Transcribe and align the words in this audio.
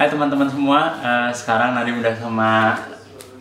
Hai 0.00 0.08
teman-teman 0.08 0.48
semua, 0.48 0.96
eh, 1.04 1.28
sekarang 1.28 1.76
Nadim 1.76 2.00
udah 2.00 2.16
sama 2.16 2.72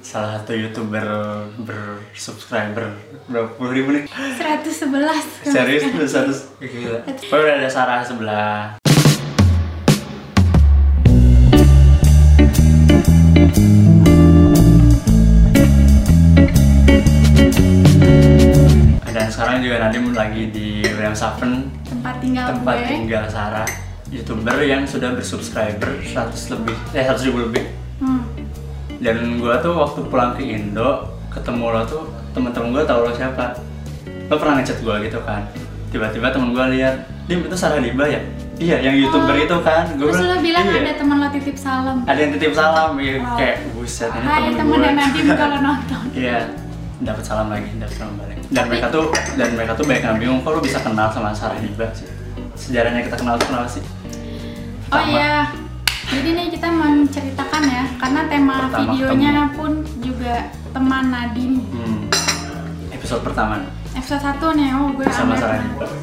salah 0.03 0.35
satu 0.35 0.51
youtuber 0.51 1.07
bersubscriber. 1.55 2.99
Berapa 3.31 3.55
puluh 3.55 3.71
ribu 3.79 3.95
nih? 3.95 4.03
111 4.11 5.47
Serius? 5.47 5.87
Tuh 5.87 6.03
satu 6.03 6.35
gila. 6.59 6.99
Oh 7.31 7.39
udah 7.39 7.63
ada 7.63 7.69
Sarah 7.71 8.03
sebelah. 8.03 8.75
Dan 19.07 19.27
sekarang 19.31 19.63
juga 19.63 19.87
Nadim 19.87 20.11
lagi 20.11 20.51
di 20.51 20.83
Williamshaven 20.83 21.71
tempat 21.87 22.19
tinggal 22.19 22.51
tempat 22.51 22.75
gue. 22.83 22.87
tinggal 22.91 23.23
Sarah 23.31 23.88
youtuber 24.09 24.57
yang 24.59 24.83
sudah 24.83 25.13
bersubscriber 25.13 26.01
100 26.01 26.53
lebih 26.53 26.75
eh 26.91 27.05
100 27.05 27.27
ribu 27.29 27.39
lebih. 27.45 27.63
Hmm. 27.99 28.23
dan 28.99 29.15
gue 29.37 29.55
tuh 29.59 29.73
waktu 29.75 29.99
pulang 30.07 30.31
ke 30.33 30.43
Indo 30.43 31.07
ketemu 31.29 31.65
lo 31.71 31.81
tuh 31.85 32.03
temen-temen 32.31 32.73
gue 32.73 32.83
tau 32.83 33.03
lo 33.03 33.11
siapa. 33.11 33.55
Lo 34.27 34.35
pernah 34.35 34.59
ngechat 34.59 34.81
gue 34.81 34.95
gitu 35.05 35.19
kan? 35.23 35.45
Tiba-tiba 35.89 36.29
temen 36.29 36.51
gue 36.51 36.65
lihat 36.75 36.95
dim 37.25 37.41
itu 37.41 37.55
Sarah 37.55 37.79
Diba 37.79 38.05
ya? 38.05 38.19
Iya 38.59 38.75
yang 38.83 38.95
youtuber 38.97 39.33
Oh. 39.33 39.45
itu 39.45 39.57
kan. 39.63 39.87
Gue 39.95 40.11
terus 40.11 40.25
lo 40.25 40.37
bilang 40.39 40.65
iya. 40.67 40.79
ada 40.83 40.93
teman 40.97 41.17
lo 41.21 41.27
titip 41.29 41.55
salam. 41.55 41.97
Ada 42.03 42.19
yang 42.19 42.31
titip 42.35 42.51
salam 42.51 42.91
ya 42.99 43.13
Wow. 43.19 43.37
kayak 43.39 43.55
buset 43.71 44.09
ini 44.09 44.25
Hai 44.25 44.41
temen 44.51 44.77
temen 44.79 45.07
gue 45.15 45.35
kalau 45.37 45.57
nonton. 45.69 46.01
Iya 46.11 46.39
dapat 46.99 47.23
salam 47.23 47.47
lagi 47.47 47.71
dapat 47.79 47.95
salam 47.95 48.13
balik. 48.19 48.37
Dan 48.49 48.63
mereka 48.67 48.87
tuh 48.91 49.05
dan 49.37 49.49
mereka 49.55 49.71
tuh 49.77 49.85
banyak 49.87 50.03
yang 50.03 50.17
bingung 50.19 50.39
kok 50.41 50.51
lo 50.51 50.59
bisa 50.59 50.79
kenal 50.81 51.07
sama 51.07 51.31
Sarah 51.31 51.55
Diba 51.55 51.87
sih? 51.95 52.07
Sejarahnya 52.59 53.07
kita 53.07 53.15
kenal 53.15 53.39
tuh 53.39 53.47
kenapa 53.47 53.69
sih 53.69 53.83
oh 54.89 54.91
Pertama. 54.91 55.07
iya 55.07 55.33
jadi 56.09 56.29
nih 56.33 56.47
kita 56.49 56.67
menceritakan 56.67 57.63
ya 57.63 57.83
karena 57.95 58.21
tema 58.25 58.55
Pertama 58.63 58.73
videonya 58.89 59.33
pun 59.53 59.71
juga 59.99 60.35
teman 60.69 61.05
Nadim 61.07 61.53
Hmm. 61.69 62.09
Episode 62.91 63.21
pertama. 63.23 63.61
episode 63.91 64.21
1 64.21 64.37
nih 64.53 64.69
oh 64.71 64.89
gue 64.91 65.05
Sama 65.07 65.33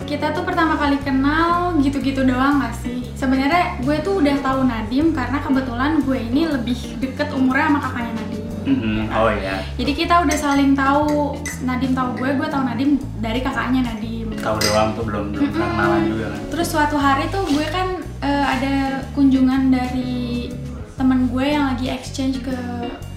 kita 0.04 0.26
tuh 0.30 0.42
pertama 0.42 0.74
kali 0.74 0.98
kenal 0.98 1.74
gitu-gitu 1.78 2.22
doang 2.22 2.58
gak 2.58 2.74
sih 2.76 3.10
sebenarnya 3.12 3.78
gue 3.78 3.96
tuh 4.00 4.18
udah 4.18 4.36
tahu 4.40 4.60
Nadim 4.64 5.10
karena 5.10 5.38
kebetulan 5.38 5.92
gue 6.00 6.18
ini 6.20 6.46
lebih 6.48 6.74
deket 6.96 7.30
umurnya 7.30 7.66
sama 7.68 7.80
kakaknya 7.80 8.12
Nadim 8.14 8.42
Mhm, 8.66 9.14
Oh 9.14 9.30
iya. 9.30 9.62
Jadi 9.72 9.92
kita 9.94 10.26
udah 10.26 10.34
saling 10.34 10.74
tahu 10.74 11.38
Nadim 11.62 11.94
tahu 11.94 12.18
gue, 12.18 12.34
gue 12.34 12.48
tahu 12.48 12.66
Nadim 12.66 12.90
dari 13.16 13.38
kakaknya 13.38 13.86
Nadim. 13.86 14.34
Tahu 14.34 14.58
doang 14.58 14.90
tuh 14.90 15.06
belum 15.06 15.24
belum 15.30 15.46
Mm-mm. 15.46 15.54
kenalan 15.70 16.02
juga 16.04 16.26
kan. 16.26 16.40
Terus 16.50 16.66
suatu 16.66 16.96
hari 16.96 17.30
tuh 17.30 17.46
gue 17.46 17.62
kan 17.64 17.95
eh, 18.26 18.44
ada 18.44 18.74
kunjungan 19.14 19.70
dari 19.70 20.50
temen 20.92 21.28
gue 21.28 21.46
yang 21.46 21.70
lagi 21.70 21.86
exchange 21.88 22.42
ke 22.42 22.56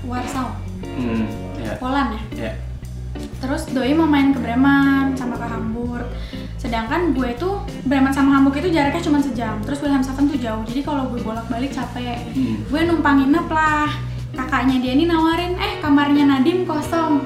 Warsaw, 0.06 0.54
Hmm, 0.80 1.26
ya. 1.58 1.74
Poland 1.78 2.14
ya. 2.14 2.22
Ya. 2.40 2.54
Terus 3.40 3.68
Doi 3.68 3.92
mau 3.92 4.06
main 4.06 4.30
ke 4.30 4.40
Bremen 4.40 5.16
sama 5.16 5.36
ke 5.36 5.46
Hamburg. 5.46 6.08
Sedangkan 6.56 7.12
gue 7.12 7.34
tuh 7.36 7.64
Bremen 7.84 8.12
sama 8.12 8.36
Hamburg 8.36 8.60
itu 8.60 8.70
jaraknya 8.70 9.02
cuma 9.02 9.20
sejam. 9.20 9.60
Terus 9.64 9.80
Wilhelmshaven 9.80 10.28
tuh 10.28 10.38
jauh. 10.38 10.64
Jadi 10.64 10.82
kalau 10.84 11.08
gue 11.08 11.20
bolak-balik 11.20 11.72
capek. 11.72 12.20
Hmm. 12.30 12.68
Gue 12.68 12.82
numpang 12.86 13.18
nginep 13.18 13.48
lah. 13.50 13.90
Kakaknya 14.30 14.78
dia 14.78 14.92
ini 14.94 15.04
nawarin, 15.04 15.58
eh 15.58 15.82
kamarnya 15.82 16.24
Nadim 16.28 16.64
kosong. 16.64 17.20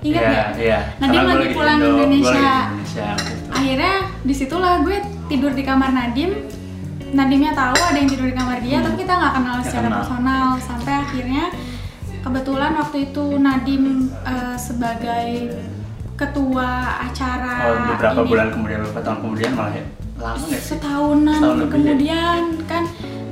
Ingat 0.00 0.22
Iya, 0.22 0.30
nggak? 0.30 0.48
iya. 0.56 0.78
Nadim 0.96 1.18
Karena 1.18 1.32
lagi 1.34 1.46
pulang 1.52 1.78
Indo, 1.78 1.88
Indonesia. 1.90 2.52
Indonesia. 2.70 3.08
Akhirnya 3.50 3.94
di 4.22 4.34
situlah 4.34 4.72
gue 4.80 4.96
tidur 5.26 5.52
di 5.52 5.62
kamar 5.62 5.90
Nadim. 5.90 6.30
Nadimnya 7.08 7.52
tahu 7.52 7.76
ada 7.76 7.94
yang 7.94 8.08
tidur 8.08 8.26
di 8.26 8.34
kamar 8.34 8.58
dia, 8.58 8.76
Hmm. 8.76 8.84
tapi 8.84 8.96
kita 8.98 9.12
nggak 9.14 9.32
kenal 9.34 9.56
secara 9.60 9.84
kenal. 9.84 9.98
personal. 10.00 10.46
Sampai 10.58 10.92
akhirnya 10.96 11.44
kebetulan 12.20 12.72
waktu 12.74 12.96
itu 13.04 13.24
Nadim 13.36 13.84
eh, 14.24 14.56
sebagai 14.56 15.28
ketua 16.14 16.70
acara 17.02 17.54
Oh, 17.62 17.76
beberapa 17.88 18.20
ini. 18.20 18.28
bulan 18.28 18.46
kemudian, 18.50 18.78
beberapa 18.82 19.02
tahun 19.02 19.18
kemudian 19.20 19.50
malah 19.52 19.74
ya. 19.74 19.84
Lama 20.16 20.32
nggak 20.34 20.48
sih? 20.56 20.68
setahunan 20.72 21.36
Setahun 21.36 21.58
ya? 21.58 21.66
kemudian 21.68 22.40
kan 22.64 22.82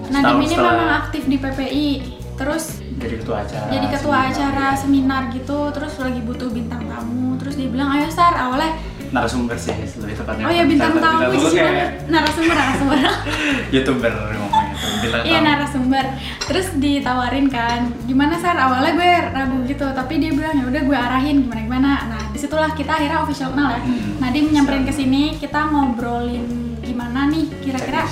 Nadim 0.05 0.13
Setahun 0.15 0.37
ini 0.39 0.47
setelah- 0.51 0.73
memang 0.77 0.91
aktif 1.01 1.23
di 1.25 1.37
PPI 1.39 1.89
terus 2.35 2.65
Jadi 2.95 3.15
ketua 3.17 3.37
acara. 3.41 3.67
jadi 3.69 3.87
ketua 3.89 4.17
seminar. 4.19 4.29
acara 4.29 4.67
seminar 4.77 5.23
gitu 5.31 5.59
terus 5.71 5.93
lagi 5.97 6.21
butuh 6.21 6.51
bintang 6.51 6.83
tamu 6.85 7.35
terus 7.37 7.55
dia 7.55 7.69
bilang 7.69 7.89
ayo 7.91 8.07
Sar 8.09 8.35
awalnya 8.35 8.75
Narasumber 9.15 9.55
sih 9.55 9.71
lebih 9.95 10.17
tepatnya. 10.17 10.43
oh 10.43 10.53
ya 10.53 10.65
bintang 10.65 10.93
tamu 10.97 11.31
jijik 11.33 11.55
kayak 11.57 11.89
narasumber 12.05 12.55
narasumber 12.57 12.99
Youtuber 13.75 14.11
ngomongnya 14.11 14.75
tuh. 14.75 14.91
Bintang 15.01 15.23
iya 15.23 15.39
narasumber 15.41 16.05
terus 16.41 16.67
ditawarin 16.75 17.47
kan 17.49 17.79
gimana 18.05 18.35
Sar 18.35 18.57
awalnya 18.57 18.93
gue 18.93 19.11
ragu 19.31 19.57
gitu 19.65 19.87
tapi 19.89 20.19
dia 20.19 20.31
bilang 20.31 20.53
ya 20.53 20.65
udah 20.65 20.83
gue 20.83 20.99
arahin 20.99 21.37
gimana 21.41 21.61
gimana 21.63 21.91
nah 22.09 22.23
di 22.27 22.37
situlah 22.37 22.71
kita 22.71 22.91
akhirnya 22.93 23.23
official 23.23 23.51
kenal 23.51 23.71
ya 23.71 23.81
Hmm. 23.81 24.17
Nadim 24.19 24.49
nyamperin 24.49 24.83
ke 24.83 24.91
sini 24.91 25.37
kita 25.37 25.69
ngobrolin 25.69 26.45
gimana 26.81 27.29
nih 27.29 27.47
kira-kira 27.61 28.03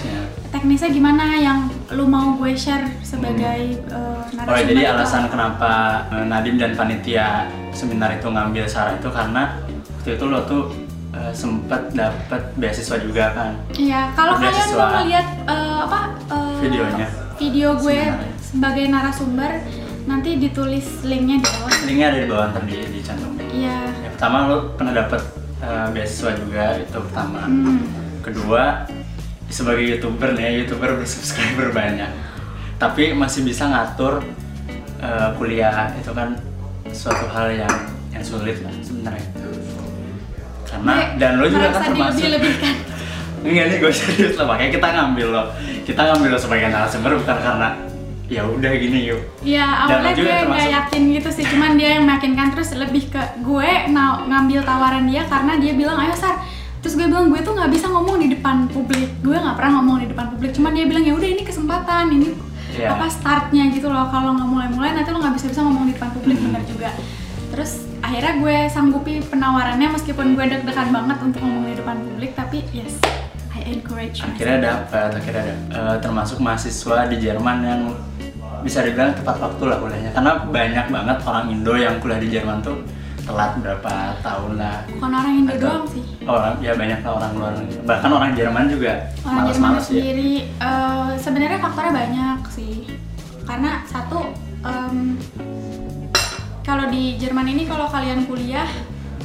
Teknisnya. 0.48 0.88
gimana 0.88 1.34
yang 1.34 1.58
lu 1.90 2.04
mau 2.04 2.36
gue 2.36 2.52
share 2.52 2.86
sebagai 3.02 3.80
eh, 3.80 4.20
Oh 4.22 4.22
narasumber 4.36 4.62
jadi 4.62 4.80
itu 4.80 4.92
alasan 4.92 5.22
apa? 5.22 5.28
kenapa 5.28 5.72
eh, 6.10 6.24
Nadim 6.24 6.56
dan 6.56 6.72
panitia 6.72 7.28
seminar 7.70 8.12
itu 8.12 8.26
ngambil 8.26 8.64
Sarah 8.64 8.94
itu 8.94 9.08
karena 9.08 9.58
waktu 9.94 10.10
itu 10.12 10.24
lo 10.24 10.44
tuh 10.44 10.62
eh, 11.12 11.32
sempet 11.32 11.92
dapet 11.92 12.42
beasiswa 12.54 12.96
juga 12.98 13.24
kan 13.30 13.50
Iya, 13.72 14.12
kalau 14.12 14.34
kalian 14.34 14.68
mau 14.70 14.88
ngeliat 14.98 15.26
eh, 15.44 15.78
apa 15.82 16.00
eh, 16.26 16.56
Videonya. 16.60 17.08
video 17.34 17.68
gue 17.74 17.98
Seminarnya. 17.98 18.38
sebagai 18.38 18.84
narasumber 18.88 19.52
nanti 20.02 20.30
ditulis 20.36 20.86
linknya 21.02 21.38
di 21.38 21.48
bawah. 21.48 21.72
linknya 21.84 22.06
ada 22.08 22.18
di 22.18 22.28
bawah 22.28 22.46
ntar 22.50 22.62
di, 22.64 22.76
di 22.82 23.00
cantum 23.00 23.32
Iya. 23.38 23.78
yang 23.98 24.12
pertama 24.12 24.36
lo 24.46 24.56
pernah 24.72 24.94
dapet 24.94 25.20
eh, 25.58 25.86
beasiswa 25.90 26.30
juga 26.34 26.64
itu 26.76 26.98
pertama 27.02 27.40
Hmm. 27.44 27.82
kedua 28.20 28.62
sebagai 29.46 29.84
youtuber 29.86 30.32
nih 30.32 30.42
ya, 30.42 30.50
youtuber 30.58 30.96
bersubscriber 30.96 31.70
banyak 31.70 32.08
tapi 32.76 33.12
masih 33.12 33.42
bisa 33.42 33.66
ngatur 33.66 34.24
eh, 34.98 35.28
kuliah 35.36 35.92
itu 35.94 36.10
kan 36.10 36.34
suatu 36.88 37.24
hal 37.26 37.52
yang 37.52 37.74
yang 38.10 38.22
sulit 38.22 38.58
lah 38.60 38.72
sebenarnya 38.78 39.24
karena 40.72 40.90
Gue 40.90 41.04
dan 41.16 41.32
lo 41.34 41.44
juga 41.46 41.68
kan 41.68 41.80
termasuk 41.86 42.16
dilebih-lebihkan. 42.16 42.74
Enggak 43.44 43.64
nih 43.66 43.78
gue 43.78 43.92
serius 43.92 44.34
lah 44.34 44.46
makanya 44.46 44.70
kita 44.72 44.88
ngambil 44.88 45.26
lo 45.28 45.42
kita 45.82 46.00
ngambil 46.04 46.28
lo 46.30 46.38
sebagai 46.38 46.66
narasumber 46.68 47.10
bukan 47.16 47.38
karena 47.38 47.68
ya 48.26 48.42
udah 48.42 48.72
gini 48.72 48.98
yuk 49.04 49.20
Iya, 49.42 49.66
Dan 49.84 49.98
awalnya 49.98 50.12
gue 50.14 50.36
nggak 50.48 50.68
yakin 50.72 51.02
gitu 51.12 51.28
sih, 51.28 51.44
cuman 51.44 51.70
dia 51.74 51.88
yang 51.94 52.04
meyakinkan 52.04 52.48
terus 52.48 52.72
lebih 52.72 53.04
ke 53.06 53.20
gue 53.38 53.70
na- 53.90 54.24
ngambil 54.24 54.62
tawaran 54.62 55.04
dia 55.04 55.26
karena 55.26 55.52
dia 55.56 55.72
bilang 55.72 55.98
ayo 55.98 56.14
Sar. 56.14 56.40
Terus 56.80 56.96
gue 56.96 57.04
bilang 57.04 57.28
gue 57.28 57.38
tuh 57.38 57.52
nggak 57.52 57.68
bisa 57.68 57.86
ngomong 57.86 58.18
di 58.18 58.32
depan 58.32 58.66
publik, 58.66 59.10
gue 59.20 59.36
nggak 59.36 59.52
pernah 59.52 59.72
ngomong 59.76 60.00
di 60.00 60.08
depan 60.08 60.26
publik. 60.28 60.50
Cuman 60.50 60.72
dia 60.72 60.82
bilang 60.82 61.02
ya 61.02 61.12
udah 61.12 61.28
ini 61.28 61.42
kesempatan, 61.42 62.04
ini 62.10 62.28
Iya. 62.72 62.88
apa 62.88 63.04
startnya 63.06 63.68
gitu 63.68 63.86
loh. 63.86 64.08
Kalau 64.08 64.32
nggak 64.32 64.48
mulai-mulai 64.48 64.90
nanti 64.92 65.12
lo 65.12 65.20
nggak 65.20 65.36
bisa 65.36 65.46
bisa 65.46 65.60
ngomong 65.60 65.84
di 65.84 65.92
depan 65.92 66.08
publik 66.10 66.38
Hmm. 66.38 66.46
bener 66.48 66.62
juga. 66.64 66.88
Terus 67.50 67.84
akhirnya 68.12 68.34
gue 68.36 68.56
sanggupi 68.68 69.24
penawarannya 69.24 69.88
meskipun 69.90 70.36
gue 70.36 70.44
deg-degan 70.46 70.92
banget 70.92 71.16
untuk 71.22 71.40
ngomong 71.40 71.64
di 71.64 71.74
depan 71.74 71.96
publik, 71.98 72.32
tapi 72.34 72.60
yes, 72.70 73.00
I 73.50 73.72
encourage. 73.72 74.20
akhirnya 74.20 74.58
dapat 74.60 75.16
akhirnya 75.16 75.42
ada 75.42 75.56
Eh, 75.72 75.96
termasuk 75.98 76.36
mahasiswa 76.38 77.08
di 77.08 77.16
Jerman 77.18 77.58
yang 77.62 77.80
bisa 78.60 78.84
dibilang 78.84 79.16
tepat 79.16 79.40
waktu 79.40 79.62
lah 79.64 79.76
kuliahnya 79.76 80.10
karena 80.12 80.32
banyak 80.44 80.86
banget 80.86 81.16
orang 81.24 81.44
Indo 81.48 81.72
yang 81.74 81.96
kuliah 81.98 82.20
di 82.20 82.28
Jerman 82.28 82.60
tuh 82.60 82.84
telat 83.22 83.56
berapa 83.56 83.92
tahun 84.20 84.52
lah 84.54 84.76
Bukan 84.88 85.10
orang 85.10 85.34
Indo 85.34 85.52
Atau- 85.52 85.62
doang 85.64 85.84
sih. 85.88 86.04
orang 86.22 86.54
ya 86.60 86.72
banyak 86.74 86.98
lah 87.00 87.12
orang 87.16 87.32
luar 87.32 87.52
negeri. 87.56 87.80
bahkan 87.82 88.10
orang 88.12 88.30
Jerman 88.34 88.64
juga 88.68 88.92
Orang 88.92 89.08
Jerman 89.24 89.40
malas-malas 89.40 89.82
ya 89.82 89.88
sendiri 89.88 90.32
eh, 90.60 91.10
sebenarnya 91.16 91.58
faktornya 91.58 91.92
banyak 91.96 92.38
sih. 92.46 92.74
Karena 93.42 93.70
satu 93.84 94.20
em, 94.62 95.18
kalau 96.62 96.86
di 96.86 97.14
Jerman 97.16 97.46
ini 97.48 97.64
kalau 97.64 97.86
kalian 97.86 98.24
kuliah 98.24 98.66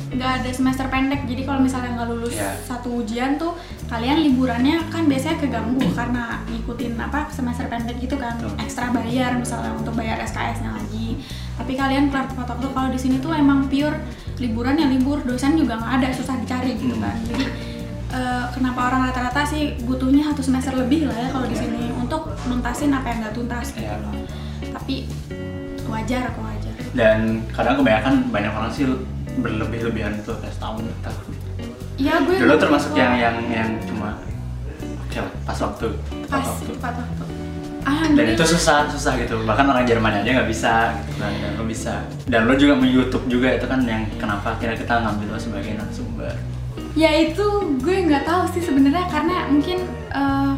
nggak 0.08 0.32
ada 0.40 0.50
semester 0.50 0.88
pendek 0.88 1.24
jadi 1.24 1.44
kalau 1.44 1.60
misalnya 1.60 1.94
nggak 1.94 2.10
lulus 2.10 2.34
Iya. 2.34 2.56
satu 2.64 2.98
ujian 2.98 3.36
tuh 3.36 3.54
kalian 3.86 4.24
liburannya 4.24 4.88
kan 4.88 5.04
biasanya 5.04 5.36
keganggu 5.38 5.84
karena 5.92 6.42
ngikutin 6.48 6.96
apa 6.98 7.28
semester 7.30 7.68
pendek 7.68 8.00
gitu 8.00 8.16
kan 8.16 8.40
Betul. 8.40 8.56
ekstra 8.58 8.88
bayar 8.90 9.36
misalnya 9.36 9.76
untuk 9.76 9.94
bayar 9.94 10.16
SKS-nya 10.18 10.72
lagi 10.74 11.20
tapi 11.54 11.76
kalian 11.76 12.08
kelar 12.08 12.26
tepat 12.26 12.48
waktu 12.50 12.68
kalau 12.72 12.90
di 12.90 12.98
sini 12.98 13.20
tuh 13.20 13.36
emang 13.36 13.68
pure 13.68 14.00
liburan 14.38 14.76
ya 14.76 14.88
libur 14.88 15.20
dosen 15.22 15.54
juga 15.54 15.76
nggak 15.76 15.94
ada 15.94 16.08
susah 16.10 16.36
dicari 16.36 16.72
gitu 16.74 16.94
Hmm. 16.94 17.04
kan 17.04 17.16
jadi 17.28 17.46
eh, 18.10 18.46
kenapa 18.50 18.80
orang 18.88 19.02
rata-rata 19.06 19.44
sih 19.44 19.76
butuhnya 19.84 20.24
satu 20.26 20.40
semester 20.42 20.72
lebih 20.74 21.06
lah 21.06 21.18
ya 21.18 21.28
kalau 21.28 21.46
di 21.46 21.54
Iya. 21.54 21.68
sini 21.68 21.84
untuk 21.92 22.32
nuntasin 22.48 22.90
apa 22.90 23.12
yang 23.12 23.20
nggak 23.22 23.36
tuntas 23.36 23.68
gitu 23.70 23.92
loh 23.92 24.16
tapi 24.72 25.04
wajar 25.86 26.32
kok 26.32 26.44
dan 26.98 27.46
kadang 27.54 27.78
kebanyakan 27.78 28.26
banyak 28.34 28.50
orang 28.50 28.72
sih 28.74 28.90
berlebih-lebihan 29.38 30.18
itu 30.18 30.34
kayak 30.34 30.54
setahun 30.58 30.82
tahun. 31.06 31.26
Iya 31.98 32.14
gue 32.26 32.36
dulu 32.42 32.54
termasuk 32.58 32.92
yang 32.98 33.14
yang 33.18 33.38
yang 33.54 33.70
cuma 33.86 34.18
oke 35.06 35.22
pas 35.46 35.58
waktu 35.62 35.88
pas 36.26 36.42
waktu. 36.42 36.74
tepat 36.74 36.94
waktu. 36.98 37.26
Dan 37.88 38.36
itu 38.36 38.44
susah 38.44 38.92
susah 38.92 39.16
gitu. 39.16 39.40
Bahkan 39.48 39.64
orang 39.64 39.88
Jerman 39.88 40.20
aja 40.20 40.30
nggak 40.42 40.50
bisa 40.50 40.92
gitu 41.00 41.12
kan 41.22 41.32
dan 41.40 41.52
lo 41.56 41.64
bisa. 41.64 41.94
Dan 42.28 42.42
lo 42.50 42.54
juga 42.58 42.74
mau 42.76 42.84
YouTube 42.90 43.26
juga 43.32 43.56
itu 43.56 43.64
kan 43.70 43.80
yang 43.88 44.04
kenapa 44.20 44.58
akhirnya 44.58 44.76
kita 44.76 45.08
ngambil 45.08 45.38
lo 45.38 45.40
sebagai 45.40 45.72
narasumber. 45.78 46.36
Ya 46.98 47.14
itu 47.14 47.46
gue 47.80 47.98
nggak 48.10 48.26
tahu 48.26 48.44
sih 48.58 48.62
sebenarnya 48.66 49.06
karena 49.08 49.48
mungkin 49.48 49.86
eh, 50.12 50.54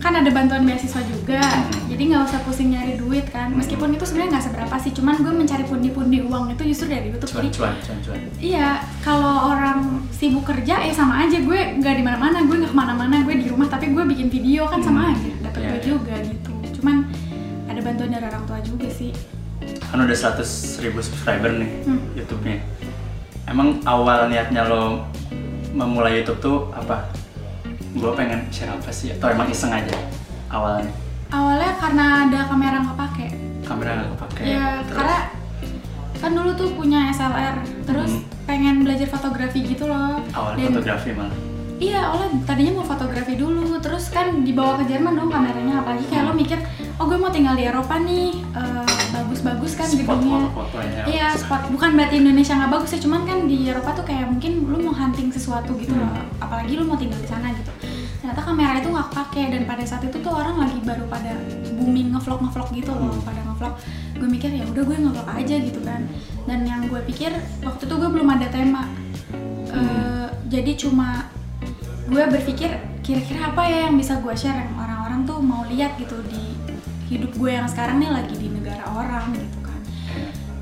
kan 0.00 0.12
ada 0.14 0.28
bantuan 0.28 0.64
beasiswa 0.64 1.00
juga. 1.04 1.38
Hmm. 1.38 1.86
jadi 1.86 2.02
nggak 2.06 2.22
usah 2.24 2.40
pusing 2.42 2.72
nyari 2.72 2.96
duit 2.96 3.28
kan. 3.28 3.52
Meskipun 3.52 3.92
itu 3.92 4.02
sebenarnya 4.02 4.30
nggak 4.32 4.46
seberapa 4.46 4.74
sih 4.76 4.90
cuman 4.90 5.14
gue 5.16 5.32
mencari 5.34 5.64
pundi-pundi 5.64 6.18
uang 6.22 6.44
itu 6.50 6.62
justru 6.66 6.86
dari 6.88 7.08
YouTube. 7.08 7.28
Cuan 7.28 7.42
jadi 7.42 7.50
cuan 7.52 7.72
cuan 7.78 7.98
cuan. 8.00 8.20
iya 8.40 8.68
kalau 9.00 9.50
orang 9.50 9.78
sibuk 10.10 10.42
kerja 10.42 10.80
ya 10.80 10.90
sama 10.90 11.20
aja. 11.20 11.36
Gue 11.38 11.76
nggak 11.76 11.94
di 11.94 12.02
mana-mana 12.02 12.40
gue 12.40 12.56
nggak 12.56 12.72
ke 12.72 12.78
mana-mana 12.78 13.20
gue 13.20 13.34
di 13.34 13.46
rumah 13.46 13.68
tapi 13.68 13.88
gue 13.88 14.04
bikin 14.06 14.28
video 14.28 14.64
kan 14.64 14.80
sama 14.80 15.00
Hmm. 15.02 15.12
aja. 15.12 15.30
Dapat 15.42 15.58
Iya, 15.58 15.68
duit 15.68 15.76
iya. 15.76 15.86
juga 15.86 16.14
gitu. 16.24 16.50
Cuman 16.74 16.96
ada 17.66 17.80
bantuan 17.80 18.08
dari 18.08 18.24
orang 18.24 18.44
tua 18.44 18.58
juga 18.60 18.88
sih. 18.88 19.12
Kan 19.82 20.00
udah 20.00 20.16
100 20.16 20.48
ribu 20.80 20.98
subscriber 20.98 21.52
nih 21.52 21.70
Hmm. 21.84 22.00
YouTube-nya. 22.14 22.56
Emang 23.44 23.82
awal 23.84 24.26
niatnya 24.26 24.64
lo 24.64 25.04
memulai 25.70 26.18
YouTube 26.18 26.40
tuh 26.40 26.58
apa 26.72 27.10
gue 28.00 28.12
pengen 28.14 28.40
share 28.48 28.72
apa 28.72 28.90
sih? 28.90 29.12
Atau 29.12 29.28
emang 29.28 29.46
iseng 29.46 29.70
aja 29.70 29.92
awalnya 30.48 30.88
awalnya 31.30 31.70
karena 31.76 32.04
ada 32.24 32.38
kamera 32.44 32.76
nggak 32.80 32.98
pakai 32.98 33.28
kamera 33.62 33.90
nggak 33.94 34.08
kepake. 34.16 34.42
Ya 34.48 34.66
terus? 34.82 34.96
karena 34.96 35.18
kan 36.16 36.30
dulu 36.32 36.50
tuh 36.52 36.68
punya 36.74 37.00
SLR 37.08 37.54
terus 37.82 38.10
Hmm. 38.12 38.24
pengen 38.44 38.82
belajar 38.82 39.06
fotografi 39.06 39.62
gitu 39.62 39.86
loh. 39.86 40.18
Awalnya 40.28 40.58
Dan- 40.60 40.74
fotografi 40.74 41.10
malah? 41.12 41.36
Iya 41.80 41.96
awalnya 42.02 42.44
tadinya 42.44 42.72
mau 42.76 42.84
fotografi 42.84 43.34
dulu 43.34 43.80
terus 43.80 44.10
kan 44.10 44.44
dibawa 44.44 44.76
ke 44.76 44.84
Jerman 44.86 45.14
dong 45.14 45.30
kameranya. 45.30 45.80
Apalagi 45.80 46.04
kayak 46.06 46.24
lo 46.26 46.34
mikir 46.34 46.60
oh 46.94 47.06
gue 47.06 47.16
mau 47.16 47.30
tinggal 47.30 47.54
di 47.54 47.64
Eropa 47.64 47.96
nih 47.98 48.36
eh, 48.52 48.84
bagus-bagus 49.10 49.72
kan 49.74 49.86
spot 49.86 49.96
gedungnya. 49.96 50.44
foto-fotonya 50.50 51.02
Iya, 51.06 51.28
spot. 51.32 51.72
Bukan 51.72 51.90
berarti 51.94 52.14
Indonesia 52.18 52.52
nggak 52.54 52.68
bagus 52.70 52.90
ya, 52.90 53.00
cuman 53.00 53.24
kan 53.24 53.38
di 53.46 53.64
Eropa 53.64 53.90
tuh 53.92 54.04
kayak 54.04 54.28
mungkin 54.28 54.52
lu 54.62 54.76
mau 54.78 54.92
hunting 54.92 55.30
sesuatu 55.30 55.72
gitu 55.74 55.94
Hmm. 55.94 56.04
loh, 56.04 56.20
apalagi 56.38 56.72
lu 56.74 56.84
mau 56.84 56.94
tinggal 56.94 57.16
di 57.16 57.24
sana 57.26 57.48
gitu. 57.50 57.72
Ternyata 58.30 58.46
kamera 58.46 58.78
itu 58.78 58.88
nggak 58.94 59.10
pakai 59.10 59.44
dan 59.50 59.62
pada 59.66 59.82
saat 59.82 60.06
itu 60.06 60.22
tuh 60.22 60.30
orang 60.30 60.54
lagi 60.62 60.78
baru 60.86 61.02
pada 61.10 61.34
booming 61.74 62.14
ngevlog 62.14 62.38
ngevlog 62.46 62.68
gitu 62.78 62.94
loh, 62.94 63.10
Hmm. 63.10 63.26
pada 63.26 63.42
ngevlog. 63.42 63.74
Gue 64.22 64.28
mikir 64.30 64.50
ya 64.54 64.62
udah 64.70 64.82
gue 64.86 64.96
ngevlog 65.02 65.28
aja 65.34 65.56
gitu 65.58 65.80
kan. 65.82 66.06
Dan 66.46 66.62
yang 66.62 66.86
gue 66.86 67.02
pikir 67.10 67.34
waktu 67.66 67.82
itu 67.90 67.94
gue 67.98 68.06
belum 68.14 68.28
ada 68.30 68.46
tema, 68.54 68.86
Eh, 69.70 70.26
jadi 70.46 70.78
cuma 70.78 71.26
gue 72.06 72.22
berpikir 72.22 72.70
kira-kira 73.02 73.50
apa 73.50 73.66
ya 73.66 73.90
yang 73.90 73.98
bisa 73.98 74.22
gue 74.22 74.34
share 74.34 74.62
yang 74.62 74.78
orang-orang 74.78 75.26
tuh 75.26 75.38
mau 75.38 75.66
lihat 75.66 75.98
gitu 75.98 76.14
di 76.26 76.54
hidup 77.06 77.34
gue 77.34 77.50
yang 77.50 77.66
sekarang 77.66 77.98
nih 77.98 78.14
lagi 78.14 78.34
di 78.38 78.46
negara 78.46 78.86
orang 78.94 79.34
gitu 79.34 79.58
kan. 79.58 79.80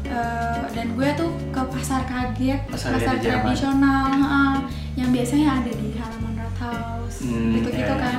Eh, 0.09 0.65
dan 0.73 0.97
gue 0.97 1.09
tuh 1.17 1.29
ke 1.53 1.61
pasar 1.69 2.09
kaget, 2.09 2.65
Pasar 2.65 2.97
pasar, 2.97 3.17
tradisional, 3.21 4.09
heeh, 4.09 4.55
yang 4.97 5.13
biasanya 5.13 5.61
ada 5.61 5.69
di 5.73 5.89
halaman 5.97 6.18
Rathaus, 6.59 7.15
Hmm, 7.23 7.55
gitu-gitu 7.55 7.79
iya, 7.81 7.95
iya. 7.95 8.03
kan. 8.03 8.19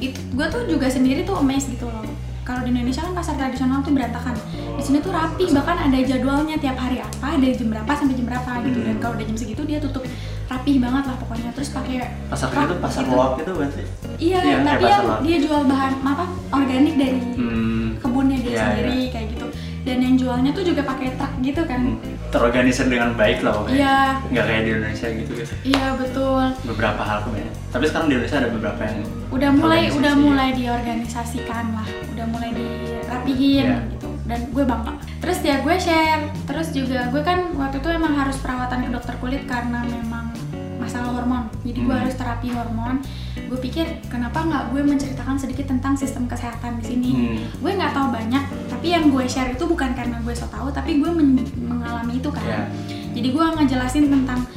Itu 0.00 0.18
gue 0.30 0.46
tuh 0.46 0.62
juga 0.68 0.86
sendiri 0.86 1.20
tuh 1.22 1.36
amazed 1.36 1.70
gitu 1.70 1.86
loh. 1.86 2.06
Kalau 2.40 2.62
di 2.62 2.70
Indonesia 2.72 3.02
kan 3.02 3.12
pasar 3.12 3.34
tradisional 3.36 3.78
tuh 3.80 3.92
berantakan. 3.92 4.34
Di 4.74 4.82
sini 4.82 4.98
tuh 4.98 5.12
rapi, 5.12 5.44
bahkan 5.52 5.76
ada 5.76 5.98
jadwalnya 6.00 6.56
tiap 6.56 6.74
hari 6.74 6.98
apa, 6.98 7.36
dari 7.36 7.52
jam 7.52 7.68
berapa 7.68 7.90
sampai 7.92 8.14
jam 8.16 8.26
berapa 8.26 8.50
gitu. 8.64 8.78
Dan 8.80 8.94
Hmm. 8.96 9.02
kalau 9.02 9.14
udah 9.14 9.26
jam 9.26 9.36
segitu 9.36 9.62
dia 9.64 9.78
tutup 9.78 10.02
rapih 10.46 10.76
banget 10.78 11.04
lah 11.04 11.16
pokoknya. 11.16 11.50
Terus 11.52 11.70
pakai 11.70 11.96
pasar 12.26 12.48
itu 12.50 12.74
pasar 12.80 13.02
gitu. 13.04 13.12
loak 13.12 13.32
itu 13.38 13.52
kan 13.52 13.68
sih 13.70 13.86
Iya, 14.20 14.38
kayak 14.40 14.58
tapi 14.64 14.84
yang 14.84 15.04
dia 15.20 15.36
jual 15.40 15.62
bahan 15.64 15.92
apa 16.00 16.24
organik 16.50 16.94
dari 16.96 17.20
hmm, 17.32 17.86
kebunnya 17.98 18.38
dia 18.38 18.50
Iya, 18.50 18.62
sendiri 18.64 18.98
kayak 19.08 19.26
gitu. 19.30 19.39
Dan 19.80 19.96
yang 19.98 20.14
jualnya 20.14 20.50
tuh 20.50 20.60
juga 20.62 20.82
pakai 20.82 21.14
truk 21.14 21.32
gitu 21.40 21.62
kan. 21.64 21.96
terorganisir 22.30 22.86
dengan 22.86 23.10
baik 23.12 23.42
lah 23.42 23.50
pokoknya 23.52 23.74
Iya. 23.76 23.98
nggak 24.24 24.44
kayak 24.44 24.62
di 24.62 24.70
Indonesia 24.70 25.08
gitu 25.10 25.30
gitu 25.34 25.52
Iya 25.66 25.86
betul. 25.94 26.44
beberapa 26.62 27.02
hal 27.02 27.18
kemudian 27.20 27.50
tapi 27.68 27.84
sekarang 27.84 28.06
di 28.06 28.14
Indonesia 28.14 28.38
ada 28.38 28.50
beberapa 28.50 28.80
yang 28.80 28.98
Udah 29.30 29.50
mulai 29.52 29.80
udah 29.90 30.14
mulai 30.16 30.48
diorganisasikan 30.54 31.64
lah, 31.72 31.86
udah 32.08 32.26
mulai 32.26 32.50
dirapihin 32.52 33.66
Iya. 33.66 33.78
gitu. 33.90 34.08
Dan 34.24 34.40
gue 34.48 34.62
bangga. 34.62 34.94
Terus 35.18 35.38
ya 35.40 35.58
gue 35.58 35.74
share. 35.76 36.22
Terus 36.44 36.70
juga 36.70 37.08
gue 37.08 37.18
kan 37.20 37.50
waktu 37.52 37.78
itu 37.78 37.88
emang 37.88 38.14
harus 38.14 38.38
perawatan 38.38 38.78
ke 38.80 38.90
dokter 38.90 39.14
kulit 39.16 39.42
karena 39.44 39.82
memang 39.82 40.30
masalah 40.76 41.10
hormon. 41.12 41.50
Jadi 41.60 41.78
gue 41.80 41.90
Hmm. 41.90 42.00
harus 42.00 42.14
terapi 42.14 42.48
hormon. 42.48 43.02
Gue 43.44 43.58
pikir 43.60 43.86
kenapa 44.06 44.40
nggak 44.40 44.64
gue 44.70 44.82
menceritakan 44.84 45.34
sedikit 45.34 45.66
tentang 45.68 45.94
sistem 45.94 46.24
kesehatan 46.24 46.78
di 46.78 46.84
sini. 46.84 47.10
Hmm. 47.10 47.38
Gue 47.58 47.72
nggak 47.72 47.90
tahu 47.90 48.06
banyak, 48.08 48.44
tapi 48.80 48.96
yang 48.96 49.12
gue 49.12 49.28
share 49.28 49.52
itu 49.52 49.68
bukan 49.68 49.92
karena 49.92 50.24
gue 50.24 50.32
so 50.32 50.48
tahu, 50.48 50.72
tapi 50.72 51.04
gue 51.04 51.12
men- 51.12 51.44
mengalami 51.60 52.16
itu 52.16 52.32
kan. 52.32 52.40
Iya. 52.40 52.64
Jadi 53.12 53.28
gue 53.28 53.44
ngejelasin 53.44 54.08
tentang 54.08 54.48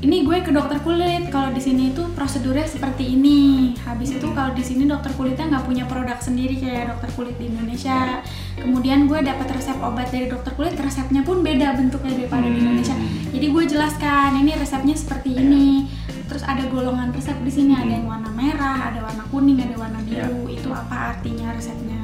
ini 0.00 0.24
gue 0.24 0.40
ke 0.40 0.48
dokter 0.56 0.80
kulit 0.80 1.28
kalau 1.28 1.52
di 1.52 1.60
sini 1.60 1.92
itu 1.92 2.00
prosedurnya 2.16 2.64
seperti 2.64 3.12
ini. 3.12 3.76
Habis 3.84 4.16
itu 4.16 4.24
kalau 4.32 4.56
di 4.56 4.64
sini 4.64 4.88
dokter 4.88 5.12
kulitnya 5.12 5.52
nggak 5.52 5.68
punya 5.68 5.84
produk 5.84 6.16
sendiri 6.16 6.56
kayak 6.56 6.96
dokter 6.96 7.12
kulit 7.12 7.36
di 7.36 7.52
Indonesia. 7.52 8.24
Kemudian 8.56 9.04
gue 9.04 9.20
dapat 9.20 9.44
resep 9.52 9.76
obat 9.84 10.08
dari 10.08 10.32
dokter 10.32 10.56
kulit, 10.56 10.72
resepnya 10.80 11.20
pun 11.20 11.44
beda 11.44 11.76
bentuknya 11.76 12.24
daripada 12.24 12.48
di 12.48 12.56
Hmm. 12.56 12.62
Indonesia. 12.64 12.96
Jadi 13.36 13.46
gue 13.52 13.64
jelaskan 13.68 14.40
ini 14.40 14.56
resepnya 14.56 14.96
seperti 14.96 15.36
ini. 15.36 15.92
Terus 16.24 16.40
ada 16.48 16.64
golongan 16.72 17.12
resep 17.12 17.36
di 17.44 17.52
sini, 17.52 17.76
ada 17.76 18.00
yang 18.00 18.08
warna 18.08 18.32
merah, 18.32 18.88
ada 18.88 19.04
warna 19.04 19.28
kuning, 19.28 19.60
ada 19.60 19.76
warna 19.76 20.00
biru. 20.00 20.48
Itu 20.48 20.72
apa 20.72 21.12
artinya 21.12 21.52
resepnya. 21.52 22.01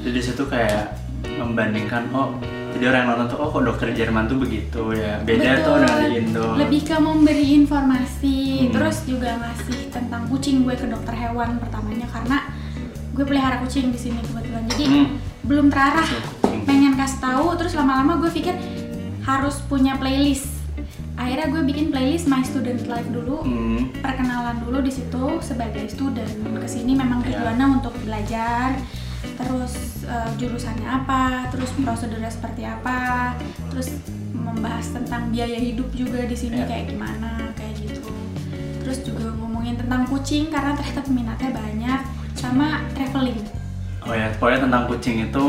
Jadi 0.00 0.10
di 0.10 0.22
situ 0.22 0.42
kayak 0.44 0.96
membandingkan 1.28 2.08
oh 2.10 2.36
jadi 2.70 2.84
orang 2.86 3.00
yang 3.00 3.08
nonton 3.12 3.26
tuh 3.28 3.38
oh 3.38 3.48
kok 3.50 3.62
dokter 3.66 3.88
Jerman 3.90 4.24
tuh 4.24 4.38
begitu 4.38 4.82
ya 4.94 5.20
beda 5.20 5.50
tuh 5.60 5.74
Betul. 5.74 5.76
dengan 5.78 5.98
di 6.00 6.16
Indo 6.16 6.46
Lebih 6.56 6.80
ke 6.82 6.96
memberi 6.96 7.46
informasi, 7.56 8.38
Hmm. 8.60 8.72
terus 8.72 8.96
juga 9.04 9.30
ngasih 9.36 9.80
tentang 9.88 10.22
kucing 10.28 10.62
gue 10.62 10.74
ke 10.74 10.86
dokter 10.86 11.12
hewan 11.12 11.56
pertamanya 11.56 12.06
karena 12.06 12.38
gue 13.10 13.24
pelihara 13.24 13.58
kucing 13.58 13.90
di 13.90 13.98
sini 13.98 14.20
kebetulan. 14.22 14.64
Jadi 14.68 14.84
Hmm. 14.86 15.06
belum 15.42 15.66
terarah 15.68 16.04
Kucing, 16.04 16.62
pengen 16.62 16.94
kasih 16.94 17.18
tahu, 17.18 17.46
terus 17.56 17.72
lama-lama 17.74 18.16
gue 18.18 18.30
pikir 18.30 18.54
harus 19.20 19.60
punya 19.66 19.96
playlist. 19.96 20.46
Akhirnya 21.16 21.48
gue 21.48 21.62
bikin 21.66 21.90
playlist 21.90 22.24
My 22.24 22.40
Student 22.40 22.86
Life 22.86 23.08
dulu. 23.08 23.42
Hmm. 23.42 23.92
Perkenalan 23.98 24.62
dulu 24.62 24.80
di 24.80 24.88
situ 24.88 25.40
sebagai 25.40 25.84
student. 25.86 26.30
Ke 26.54 26.64
sini 26.64 26.94
memang 26.94 27.20
Iya. 27.20 27.36
tujuannya 27.36 27.66
untuk 27.74 27.92
belajar, 28.00 28.78
terus 29.40 29.74
eh, 30.02 30.30
jurusannya 30.36 30.84
apa, 30.86 31.22
terus 31.48 31.70
prosedurnya 31.74 32.28
seperti 32.28 32.62
apa, 32.62 33.32
terus 33.68 33.96
membahas 34.30 34.86
tentang 34.90 35.28
biaya 35.28 35.56
hidup 35.56 35.88
juga 35.90 36.22
di 36.22 36.34
sini 36.34 36.58
Iya. 36.58 36.66
kayak 36.66 36.84
gimana, 36.90 37.30
kayak 37.52 37.74
gitu. 37.78 38.10
Terus 38.80 38.98
juga 39.02 39.30
ngomongin 39.32 39.76
tentang 39.76 40.02
kucing 40.04 40.48
karena 40.48 40.72
ternyata 40.72 41.00
peminatnya 41.00 41.50
banyak, 41.52 42.00
sama 42.32 42.66
traveling. 42.92 43.40
oh 44.00 44.12
ya 44.12 44.32
pokoknya 44.34 44.64
tentang 44.64 44.84
kucing 44.86 45.16
itu 45.22 45.44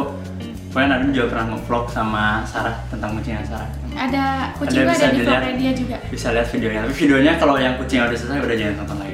pokoknya 0.67 0.87
Nadine 0.91 1.13
juga 1.13 1.27
pernah 1.29 1.45
nge-vlog 1.49 1.85
sama 1.87 2.23
Sarah 2.43 2.75
tentang 2.85 3.15
kucingnya 3.15 3.47
Sarah 3.47 3.71
Ada 3.89 4.23
kucing 4.53 4.83
Ada 4.83 4.91
bisa 4.91 5.03
ada 5.03 5.15
di. 5.15 5.21
Vlogedia 5.23 5.71
juga. 5.71 5.97
bisa 6.11 6.27
lihat 6.31 6.47
videonya 6.47 6.79
tapi 6.83 6.93
videonya 6.97 7.33
kalau 7.39 7.55
yang 7.55 7.79
kucing 7.79 8.03
udah 8.03 8.11
selesai 8.11 8.43
udah 8.43 8.57
jangan 8.59 8.75
tonton 8.77 8.97
lagi 8.99 9.10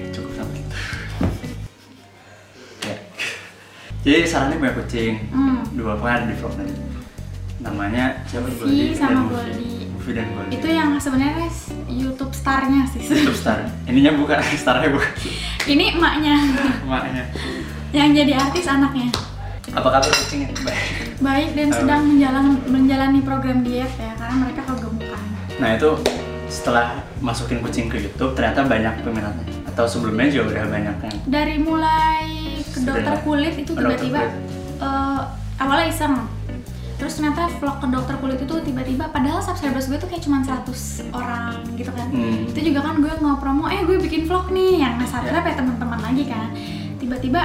jadi 4.07 4.23
Sarah 4.23 4.47
ini 4.47 4.57
punya 4.57 4.73
kucing 4.73 5.13
Hmm. 5.29 5.59
dua 5.73 5.93
pokoknya 5.93 6.15
ada 6.15 6.25
di 6.25 6.35
vlog 6.35 6.53
nanti 6.55 6.73
namanya 7.59 8.03
siapa 8.23 8.47
Si 8.47 8.55
Goldie 8.55 8.93
sama. 8.93 9.27
Goofy 9.27 10.11
dan 10.13 10.27
Goldie 10.31 10.55
Itu 10.55 10.67
yang 10.69 10.89
sebenarnya 10.95 11.47
YouTube 11.89 12.31
starnya 12.31 12.87
sih. 12.87 13.01
YouTube 13.01 13.35
star 13.35 13.67
ininya 13.83 14.15
bukan 14.15 14.39
starnya 14.61 14.89
bukan 14.89 15.11
Ini 15.65 15.83
emaknya. 15.91 16.35
emaknya 16.81 17.23
yang 17.89 18.11
jadi 18.11 18.33
artis 18.37 18.65
anaknya. 18.65 19.11
apa 19.69 19.83
kabar 19.85 20.07
kucingnya 20.07 20.47
baik 20.57 21.19
Baik 21.19 21.49
dan 21.51 21.67
Halo. 21.67 21.77
sedang 21.77 22.01
menjalani 22.07 22.51
menjalani 22.65 23.19
program 23.19 23.59
diet 23.61 23.91
ya 23.91 24.15
karena 24.15 24.35
mereka 24.39 24.61
kegemukan. 24.65 25.21
nah 25.57 25.69
itu 25.73 25.89
setelah 26.47 26.87
masukin 27.19 27.59
kucing 27.59 27.85
ke 27.85 27.99
YouTube 27.99 28.31
ternyata 28.31 28.63
banyak 28.63 29.03
peminatnya 29.03 29.43
atau 29.67 29.83
sebelumnya 29.83 30.31
juga 30.31 30.55
udah 30.55 30.65
banyak 30.71 30.95
yang 31.01 31.17
Dari 31.27 31.55
mulai 31.59 32.46
ke 32.77 32.85
dokter 32.85 33.15
kulit 33.25 33.53
itu 33.57 33.71
tiba-tiba 33.73 34.21
eh, 34.81 35.21
awalnya 35.57 35.87
iseng. 35.89 36.15
Terus 36.97 37.13
ternyata 37.13 37.45
vlog 37.61 37.77
ke 37.77 37.87
dokter 37.93 38.15
kulit 38.17 38.39
itu 38.41 38.55
tiba-tiba 38.65 39.13
padahal 39.13 39.37
subscribers 39.45 39.85
gue 39.85 40.01
tuh 40.01 40.09
kayak 40.09 40.25
cuma 40.25 40.41
100 40.41 41.13
orang 41.13 41.61
gitu 41.77 41.91
kan. 41.93 42.09
Hmm. 42.09 42.49
Itu 42.49 42.59
juga 42.61 42.79
kan 42.81 42.97
gue 42.97 43.13
nge-promo, 43.13 43.69
eh 43.69 43.85
gue 43.85 43.97
bikin 44.01 44.25
vlog 44.25 44.49
nih 44.49 44.81
yang 44.81 44.97
subscribe 45.05 45.45
ya 45.45 45.55
teman-teman 45.61 46.01
lagi 46.01 46.25
kan. 46.25 46.49
Tiba-tiba 46.97 47.41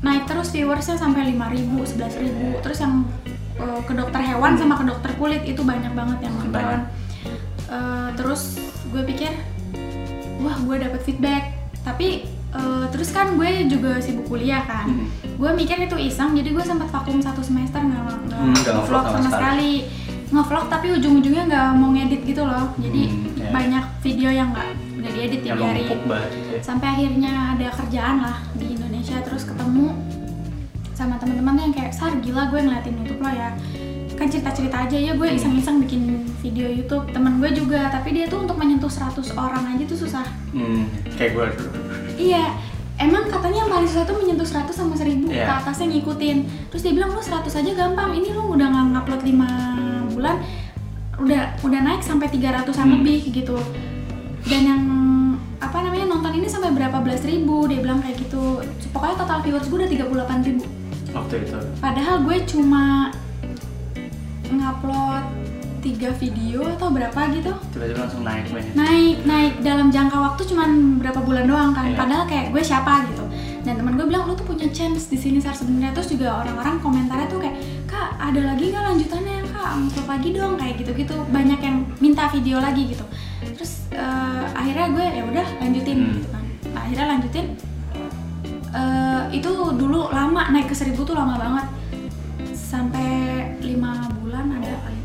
naik 0.00 0.24
terus 0.24 0.48
viewersnya 0.56 0.96
sampai 0.96 1.36
5000, 1.36 1.84
11000. 2.00 2.64
Terus 2.64 2.78
yang 2.80 3.04
eh, 3.60 3.80
ke 3.84 3.92
dokter 3.92 4.20
hewan 4.24 4.56
sama 4.56 4.80
ke 4.80 4.84
dokter 4.88 5.10
kulit 5.20 5.44
itu 5.44 5.60
banyak 5.60 5.92
banget 5.92 6.18
yang 6.24 6.34
nonton. 6.40 6.88
Eh, 7.66 8.08
terus 8.16 8.56
gue 8.88 9.02
pikir, 9.04 9.36
wah 10.40 10.56
gue 10.56 10.76
dapet 10.80 11.00
feedback. 11.04 11.52
Tapi 11.84 12.24
eh, 12.56 12.84
terus 12.88 13.08
kan 13.10 13.32
gue 13.32 13.48
juga 13.66 13.98
sibuk 13.98 14.26
kuliah 14.26 14.62
kan. 14.62 14.86
Hmm. 14.86 15.06
gue 15.36 15.50
mikir 15.54 15.76
itu 15.78 15.96
iseng 15.98 16.32
jadi 16.32 16.48
gue 16.48 16.64
sempat 16.64 16.88
vakum 16.88 17.18
satu 17.18 17.40
semester 17.40 17.76
nggak 17.78 18.02
nggak 18.24 18.38
Hmm, 18.38 18.52
nggak 18.54 18.72
ngevlog 18.74 18.82
nge-vlog 18.82 19.04
sama 19.06 19.18
sama 19.18 19.30
sekali 19.30 19.72
ngevlog 20.26 20.64
tapi 20.66 20.86
ujung-ujungnya 20.92 21.44
nggak 21.46 21.66
mau 21.74 21.88
ngedit 21.90 22.22
gitu 22.24 22.42
loh 22.42 22.66
jadi 22.76 23.02
Hmm, 23.06 23.36
ya. 23.36 23.48
banyak 23.50 23.84
video 24.00 24.28
yang 24.30 24.48
nggak 24.50 24.68
nggak 24.96 25.12
diedit 25.12 25.40
tiap 25.42 25.58
hari 25.58 25.82
gitu 25.84 25.94
ya. 26.08 26.60
sampai 26.60 26.86
akhirnya 26.90 27.32
ada 27.52 27.66
kerjaan 27.70 28.16
lah 28.18 28.36
di 28.52 28.66
Indonesia 28.72 29.20
terus 29.20 29.44
ketemu 29.44 29.92
sama 30.92 31.14
teman-teman 31.16 31.60
yang 31.60 31.72
kayak 31.72 31.92
sar 31.92 32.16
gila 32.16 32.48
gue 32.48 32.58
ngeliatin 32.58 32.96
YouTube 32.96 33.20
lo 33.20 33.28
ya 33.28 33.52
kan 34.16 34.26
cerita-cerita 34.26 34.76
aja 34.82 34.96
ya 34.98 35.12
gue 35.12 35.26
Hmm. 35.26 35.36
iseng-iseng 35.36 35.76
bikin 35.78 36.02
video 36.40 36.66
YouTube 36.66 37.04
temen 37.06 37.36
gue 37.36 37.52
juga 37.52 37.92
tapi 37.92 38.10
dia 38.10 38.24
tuh 38.24 38.40
untuk 38.40 38.56
menyentuh 38.56 38.88
100 38.88 39.12
orang 39.30 39.76
aja 39.76 39.84
tuh 39.84 39.98
susah 39.98 40.24
Hmm, 40.50 40.88
kayak 41.12 41.36
gue 41.36 41.46
dulu. 41.52 41.68
Iya 42.16 42.52
emang 42.96 43.28
katanya 43.28 43.58
yang 43.60 43.70
paling 43.70 43.84
susah 43.84 44.04
tuh 44.04 44.16
menyentuh 44.16 44.42
100 44.42 44.72
sama 44.72 44.94
1000 44.94 45.28
Iya. 45.28 45.44
ke 45.44 45.52
atasnya 45.60 45.86
ngikutin 45.90 46.36
terus 46.68 46.80
dia 46.80 46.92
bilang 46.92 47.10
lu 47.10 47.20
100 47.20 47.44
aja 47.46 47.72
gampang 47.72 48.10
ini 48.12 48.28
lu 48.30 48.50
udah 48.50 48.66
nggak 48.66 48.84
ngupload 48.90 49.22
5 49.22 49.36
bulan 50.12 50.36
udah 51.16 51.42
udah 51.60 51.80
naik 51.82 52.00
sampai 52.00 52.28
300an 52.28 52.76
Hmm. 52.82 52.94
lebih 52.96 53.20
gitu 53.30 53.56
dan 54.44 54.62
yang 54.62 54.82
apa 55.56 55.80
namanya 55.80 56.06
nonton 56.06 56.32
ini 56.34 56.44
sampai 56.46 56.70
berapa 56.70 57.00
belas 57.00 57.20
ribu 57.22 57.64
dia 57.64 57.80
bilang 57.80 57.98
kayak 57.98 58.16
gitu 58.18 58.60
pokoknya 58.90 59.16
total 59.16 59.40
viewers 59.40 59.66
gue 59.66 59.76
udah 59.76 59.88
38 59.88 60.44
ribu 60.44 60.64
waktu 61.10 61.34
itu. 61.42 61.56
padahal 61.78 62.16
gue 62.22 62.36
cuma 62.46 63.08
ngupload 64.46 65.24
tiga 65.80 66.10
video 66.16 66.64
atau 66.76 66.88
berapa 66.90 67.20
gitu? 67.32 67.52
Tiba-tiba 67.72 67.98
langsung 68.04 68.22
naik 68.22 68.46
banyak. 68.50 68.72
naik 68.74 69.16
naik. 69.24 69.52
Dalam 69.60 69.88
jangka 69.92 70.16
waktu 70.16 70.42
cuman 70.48 71.00
berapa 71.00 71.20
bulan 71.22 71.44
doang 71.48 71.70
kan. 71.76 71.92
Iya. 71.92 71.98
padahal 71.98 72.24
kayak 72.28 72.46
gue 72.52 72.62
siapa 72.62 73.06
gitu. 73.10 73.24
Dan 73.66 73.82
teman 73.82 73.98
gue 73.98 74.06
bilang 74.06 74.30
lu 74.30 74.38
tuh 74.38 74.46
punya 74.46 74.70
chance 74.70 75.10
di 75.10 75.18
sini 75.18 75.38
sar 75.42 75.54
sebenarnya. 75.54 75.94
Terus 75.96 76.08
juga 76.14 76.44
orang-orang 76.44 76.76
komentarnya 76.80 77.26
tuh 77.26 77.40
kayak 77.42 77.56
kak 77.90 78.08
ada 78.18 78.40
lagi 78.54 78.64
nggak 78.70 78.84
lanjutannya? 78.94 79.36
Kak 79.50 79.68
upload 79.74 80.06
lagi 80.06 80.28
dong. 80.34 80.54
Kayak 80.54 80.74
gitu-gitu. 80.82 81.16
Banyak 81.30 81.60
yang 81.62 81.76
minta 81.98 82.24
video 82.30 82.56
lagi 82.62 82.82
gitu. 82.94 83.04
Terus 83.56 83.90
eh, 83.92 84.44
akhirnya 84.54 84.86
gue 84.92 85.06
ya 85.06 85.22
udah 85.26 85.46
lanjutin. 85.62 85.98
Hmm. 85.98 86.14
gitu 86.18 86.28
kan. 86.30 86.44
Nah, 86.74 86.80
akhirnya 86.86 87.06
lanjutin. 87.16 87.46
Eh, 88.76 89.22
itu 89.40 89.50
dulu 89.50 90.12
lama 90.12 90.42
naik 90.52 90.68
ke 90.68 90.76
seribu 90.76 91.02
tuh 91.02 91.16
lama 91.16 91.34
banget. 91.40 91.66
Sampai 92.52 93.08
lima 93.62 94.10
bulan 94.20 94.52
ada 94.52 94.74
kali 94.84 94.95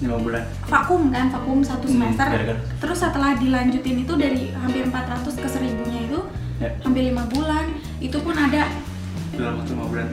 5 0.00 0.16
bulan. 0.18 0.42
vakum 0.64 1.02
kan 1.08 1.28
vakum 1.28 1.58
satu 1.60 1.84
Hmm, 1.84 1.94
semester 2.00 2.26
gara-gara. 2.26 2.56
terus 2.76 2.98
setelah 2.98 3.32
dilanjutin 3.34 3.96
itu 3.98 4.12
dari 4.14 4.48
hampir 4.50 4.82
400 4.82 5.34
ke 5.34 5.46
1000 5.46 5.84
nya 5.86 6.00
itu 6.02 6.20
Ya, 6.56 6.68
hampir 6.78 7.02
lima 7.02 7.24
bulan 7.26 7.72
itu 7.98 8.16
pun 8.16 8.32
ada 8.32 8.68
dalam 9.30 9.54
waktu 9.56 9.72
5 9.72 9.86
bulan. 9.86 10.06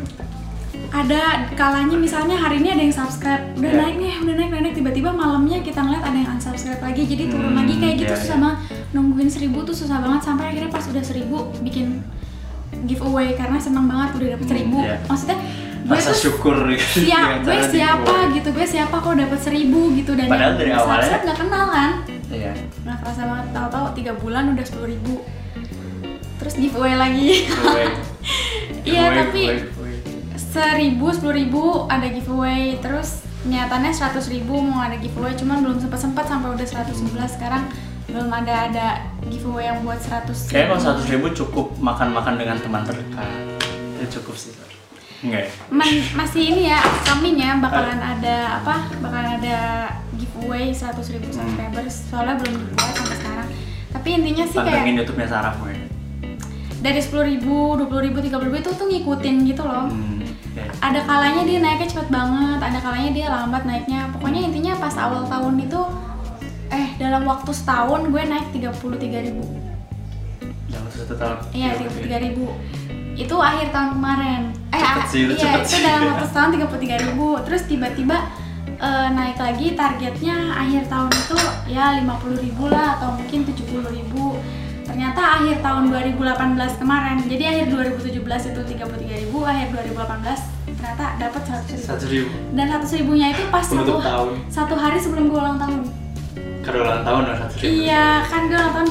ada 0.89 1.21
kalanya 1.51 1.97
misalnya 1.97 2.35
hari 2.37 2.59
ini 2.59 2.69
ada 2.69 2.81
yang 2.81 2.93
subscribe 2.93 3.43
udah 3.53 3.67
Ya. 3.67 3.79
naik 3.81 3.95
nih 3.97 4.13
udah 4.17 4.33
naik 4.33 4.51
naik 4.53 4.73
tiba-tiba 4.73 5.09
malamnya 5.09 5.59
kita 5.59 5.75
ngeliat 5.77 5.99
ada 6.01 6.15
yang 6.15 6.31
unsubscribe 6.33 6.79
lagi 6.79 7.03
jadi 7.05 7.23
turun 7.27 7.51
Hmm, 7.51 7.57
lagi 7.57 7.75
kayak 7.77 7.95
gitu 7.97 8.07
ya, 8.09 8.17
susah 8.17 8.29
ya. 8.29 8.41
banget 8.41 8.57
nungguin 8.89 9.29
1000 9.29 9.59
tuh 9.61 9.75
susah 9.77 9.99
banget 9.99 10.21
sampai 10.21 10.45
akhirnya 10.47 10.69
pas 10.69 10.85
udah 10.85 11.03
1000 11.03 11.27
bikin 11.61 11.85
giveaway 12.85 13.33
karena 13.33 13.57
seneng 13.57 13.85
banget 13.85 14.09
udah 14.13 14.27
dapet 14.29 14.45
Hmm, 14.45 14.53
1000 14.53 14.79
ya. 14.85 14.95
maksudnya 15.05 15.37
Rasa 15.89 16.11
tuh 16.11 16.19
syukur 16.21 16.55
gitu. 16.67 16.99
siap 17.01 17.41
gue 17.41 17.57
siapa 17.65 18.11
di- 18.27 18.31
gitu 18.35 18.49
gue 18.51 18.65
siapa 18.65 18.95
kok 18.95 19.13
dapet 19.13 19.39
1000 19.39 19.71
gitu 19.95 20.11
dan 20.13 20.27
Padahal 20.27 20.53
dari 20.53 20.71
awalnya- 20.71 21.21
nggak 21.21 21.37
kenal 21.37 21.65
kan 21.69 21.91
Iya. 22.27 22.51
nggak 22.83 22.97
kerasa 22.99 23.21
banget 23.23 23.47
tahu-tahu 23.51 23.85
tiga 23.93 24.11
bulan 24.13 24.51
udah 24.51 24.61
sepuluh 24.61 24.87
ribu 24.89 25.15
terus 26.37 26.53
giveaway 26.55 26.93
lagi. 26.93 27.27
Iya, 28.83 29.03
tapi 29.17 29.43
giveaway, 29.47 29.95
seribu 30.37 31.07
sepuluh 31.09 31.35
ribu 31.37 31.63
ada 31.87 32.07
giveaway 32.07 32.75
terus 32.77 33.23
nyatanya 33.43 33.89
seratus 33.89 34.27
ribu 34.27 34.57
mau 34.57 34.79
ada 34.81 34.95
giveaway 34.95 35.31
cuman 35.33 35.59
belum 35.61 35.77
sempat 35.77 35.99
sempat 36.01 36.25
sampai 36.25 36.51
udah 36.51 36.63
111 36.63 36.91
sekarang 37.29 37.63
belum 38.07 38.27
ada 38.29 38.67
ada 38.67 38.87
giveaway 39.25 39.67
yang 39.67 39.79
buat 39.81 39.99
100 39.99 40.47
Kayaknya 40.47 40.67
kalau 40.69 40.81
100 40.99 41.07
ribu 41.09 41.27
cukup 41.33 41.65
makan-makan 41.77 42.35
dengan 42.35 42.55
teman 42.57 42.81
terdekat. 42.81 43.27
Itu 43.97 44.19
cukup 44.19 44.35
sih. 44.37 44.51
Ya? 45.19 45.49
Man- 45.67 46.05
masih 46.13 46.43
ini 46.47 46.69
ya 46.69 46.77
upcoming 46.77 47.35
ya 47.35 47.57
bakalan 47.57 47.97
ada 47.97 48.61
apa 48.61 48.85
bakalan 48.97 49.41
ada 49.41 49.57
giveaway 50.13 50.69
100 50.69 50.93
ribu 51.09 51.25
subscribers 51.27 52.05
soalnya 52.05 52.37
belum 52.37 52.53
dibuat 52.63 52.93
sampai 52.93 53.17
sekarang 53.17 53.47
tapi 53.89 54.07
intinya 54.13 54.45
sih 54.45 54.53
kayak 54.55 54.77
Pantengin 54.77 54.95
YouTube-nya 54.95 55.27
Sarah 55.27 55.53
gue. 55.57 55.73
dari 56.77 57.01
10 57.01 57.09
ribu, 57.25 57.73
20 57.75 58.05
ribu, 58.05 58.17
30 58.21 58.45
ribu 58.45 58.57
itu 58.59 58.69
tuh 58.71 58.85
ngikutin 58.85 59.35
gitu 59.43 59.65
loh 59.65 59.89
Hmm. 59.89 60.21
ya. 60.53 60.69
ada 60.79 61.01
kalanya 61.01 61.41
dia 61.41 61.57
naiknya 61.57 61.89
cepet 61.89 62.07
banget, 62.07 62.59
ada 62.59 62.77
kalanya 62.77 63.09
dia 63.11 63.27
lambat 63.27 63.63
naiknya. 63.63 64.09
Pokoknya 64.11 64.41
intinya 64.43 64.73
pas 64.75 64.93
awal 64.93 65.25
tahun 65.25 65.57
itu, 65.59 65.81
eh 66.69 66.87
dalam 66.95 67.25
waktu 67.25 67.49
setahun 67.49 68.05
gue 68.07 68.21
naik 68.23 68.47
33 68.53 68.77
ribu. 69.23 69.41
Dalam 70.67 70.85
satu 70.87 71.13
tahun. 71.15 71.37
Iya, 71.49 71.69
33 71.79 72.17
ribu. 72.21 72.45
Itu 73.15 73.35
akhir 73.35 73.69
tahun 73.71 73.89
kemarin. 73.95 74.41
Itu 75.05 75.33
iya, 75.33 75.35
cepet 75.37 75.61
itu 75.63 75.77
dalam 75.81 76.01
waktu 76.09 76.25
setahun 76.25 76.49
33 76.53 77.05
ribu. 77.05 77.27
Terus 77.43 77.61
tiba-tiba 77.63 78.17
eh, 78.77 79.07
naik 79.09 79.37
lagi 79.37 79.67
targetnya 79.73 80.35
akhir 80.53 80.83
tahun 80.85 81.09
itu 81.11 81.37
ya 81.67 81.85
50 81.99 82.09
ribu 82.39 82.63
lah 82.67 82.97
atau 82.97 83.13
mungkin 83.13 83.39
70 83.43 83.63
ribu. 83.87 84.37
Ternyata 84.83 85.21
akhir 85.37 85.59
tahun 85.59 85.83
2018 85.91 86.17
kemarin, 86.75 87.17
jadi 87.23 87.43
akhir 87.51 87.65
2017 87.99 88.17
itu 88.49 88.61
33 88.65 89.21
ribu, 89.21 89.43
akhir 89.43 89.67
2018 89.69 90.73
ternyata 90.77 91.05
dapat 91.17 91.41
100 91.43 91.69
ribu. 91.69 91.83
Satu 91.83 92.05
ribu. 92.07 92.29
dan 92.53 92.65
seratus 92.67 92.91
ribunya 92.95 93.27
itu 93.29 93.43
pas 93.47 93.61
satu, 93.61 93.97
tahun. 93.99 94.29
satu 94.47 94.73
hari 94.73 94.97
sebelum 94.97 95.27
gue 95.27 95.37
ulang 95.37 95.57
tahun 95.57 95.81
Karena 96.61 96.79
ulang 96.83 97.01
tahun 97.01 97.19
udah 97.23 97.37
satu 97.39 97.53
ribu. 97.57 97.71
iya 97.81 98.05
kan 98.23 98.41
gue 98.45 98.55
ulang 98.55 98.73
tahun 98.73 98.87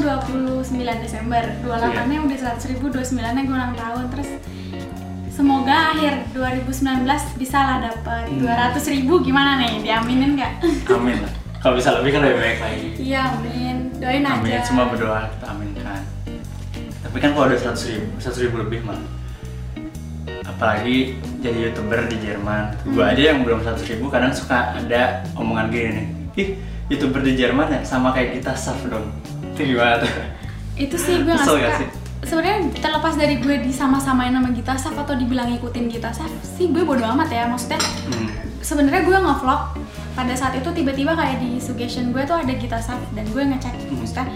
29 0.67 0.67
Desember 1.01 1.43
28 1.63 1.71
nya 2.05 2.17
Iya. 2.17 2.21
udah 2.23 2.39
100 2.59 2.71
ribu 2.71 2.85
29 2.89 3.23
nya 3.23 3.43
gue 3.45 3.55
ulang 3.55 3.75
tahun 3.75 4.05
terus 4.11 4.29
semoga 5.37 5.93
akhir 5.93 6.33
2019 6.33 7.05
bisa 7.37 7.59
lah 7.59 7.79
dapat 7.85 8.25
Hmm. 8.27 8.41
200 8.41 8.81
ribu 8.89 9.21
gimana 9.21 9.61
nih 9.61 9.85
diaminin 9.85 10.33
nggak 10.35 10.53
Amin 10.97 11.21
lah. 11.21 11.33
Kalau 11.57 11.75
bisa 11.75 11.93
lebih 11.95 12.11
kan 12.11 12.21
lebih 12.23 12.39
baik 12.39 12.59
lagi. 12.59 12.89
iya 12.97 13.23
amin 13.33 13.91
doain 13.95 14.23
Amin. 14.25 14.49
aja 14.49 14.63
Semua 14.63 14.87
berdoa 14.87 15.29
kita 15.29 15.47
aminkan. 15.47 16.01
Tapi 17.03 17.17
kan 17.19 17.31
kalau 17.33 17.47
ada 17.47 17.57
100 17.57 17.75
ribu, 17.87 18.07
100 18.17 18.39
ribu 18.41 18.57
lebih 18.59 18.81
mah. 18.83 19.01
Apalagi 20.47 21.15
jadi 21.39 21.69
youtuber 21.69 22.07
di 22.07 22.17
Jerman. 22.19 22.73
Gue 22.87 23.03
Hmm. 23.03 23.13
aja 23.13 23.23
yang 23.27 23.41
belum 23.43 23.61
100 23.61 23.83
ribu 23.87 24.09
kadang 24.09 24.33
suka 24.33 24.75
ada 24.75 25.03
omongan 25.35 25.69
gini 25.69 25.91
nih. 25.93 26.07
Ih, 26.37 26.49
youtuber 26.89 27.21
di 27.21 27.35
Jerman 27.35 27.69
ya 27.69 27.81
sama 27.83 28.11
kayak 28.11 28.37
kita 28.37 28.53
saf 28.53 28.79
dong. 28.85 29.11
Itu 29.53 29.61
gimana 29.67 30.01
tuh? 30.01 30.11
itu 30.77 30.93
sih 30.95 31.19
gue 31.19 31.25
nggak 31.27 31.41
Kesel 31.41 31.57
gak 31.57 31.65
suka 31.67 31.79
sih? 31.79 31.89
Sebenarnya 32.23 32.59
terlepas 32.75 33.15
dari 33.15 33.37
gue 33.37 33.61
disama-samain 33.61 34.31
sama 34.31 34.49
Gita 34.51 34.75
Saf 34.75 34.95
atau 34.95 35.15
dibilang 35.15 35.51
ngikutin 35.51 35.85
Gita 35.87 36.11
Saf 36.11 36.29
sih 36.41 36.69
gue 36.69 36.83
bodo 36.83 37.05
amat 37.07 37.29
ya 37.29 37.45
maksudnya 37.45 37.77
Hmm. 38.07 38.29
sebenarnya 38.61 39.03
gue 39.03 39.17
nge-vlog. 39.17 39.63
Pada 40.13 40.33
saat 40.33 40.57
itu 40.57 40.65
tiba-tiba 40.71 41.13
kayak 41.13 41.39
di 41.39 41.61
suggestion 41.61 42.09
gue 42.09 42.25
tuh 42.25 42.35
ada 42.35 42.49
Gita 42.51 42.81
Saf 42.81 42.97
dan 43.13 43.27
gue 43.27 43.43
ngecek 43.43 43.75
Hmm. 43.85 44.01
maksudnya 44.01 44.27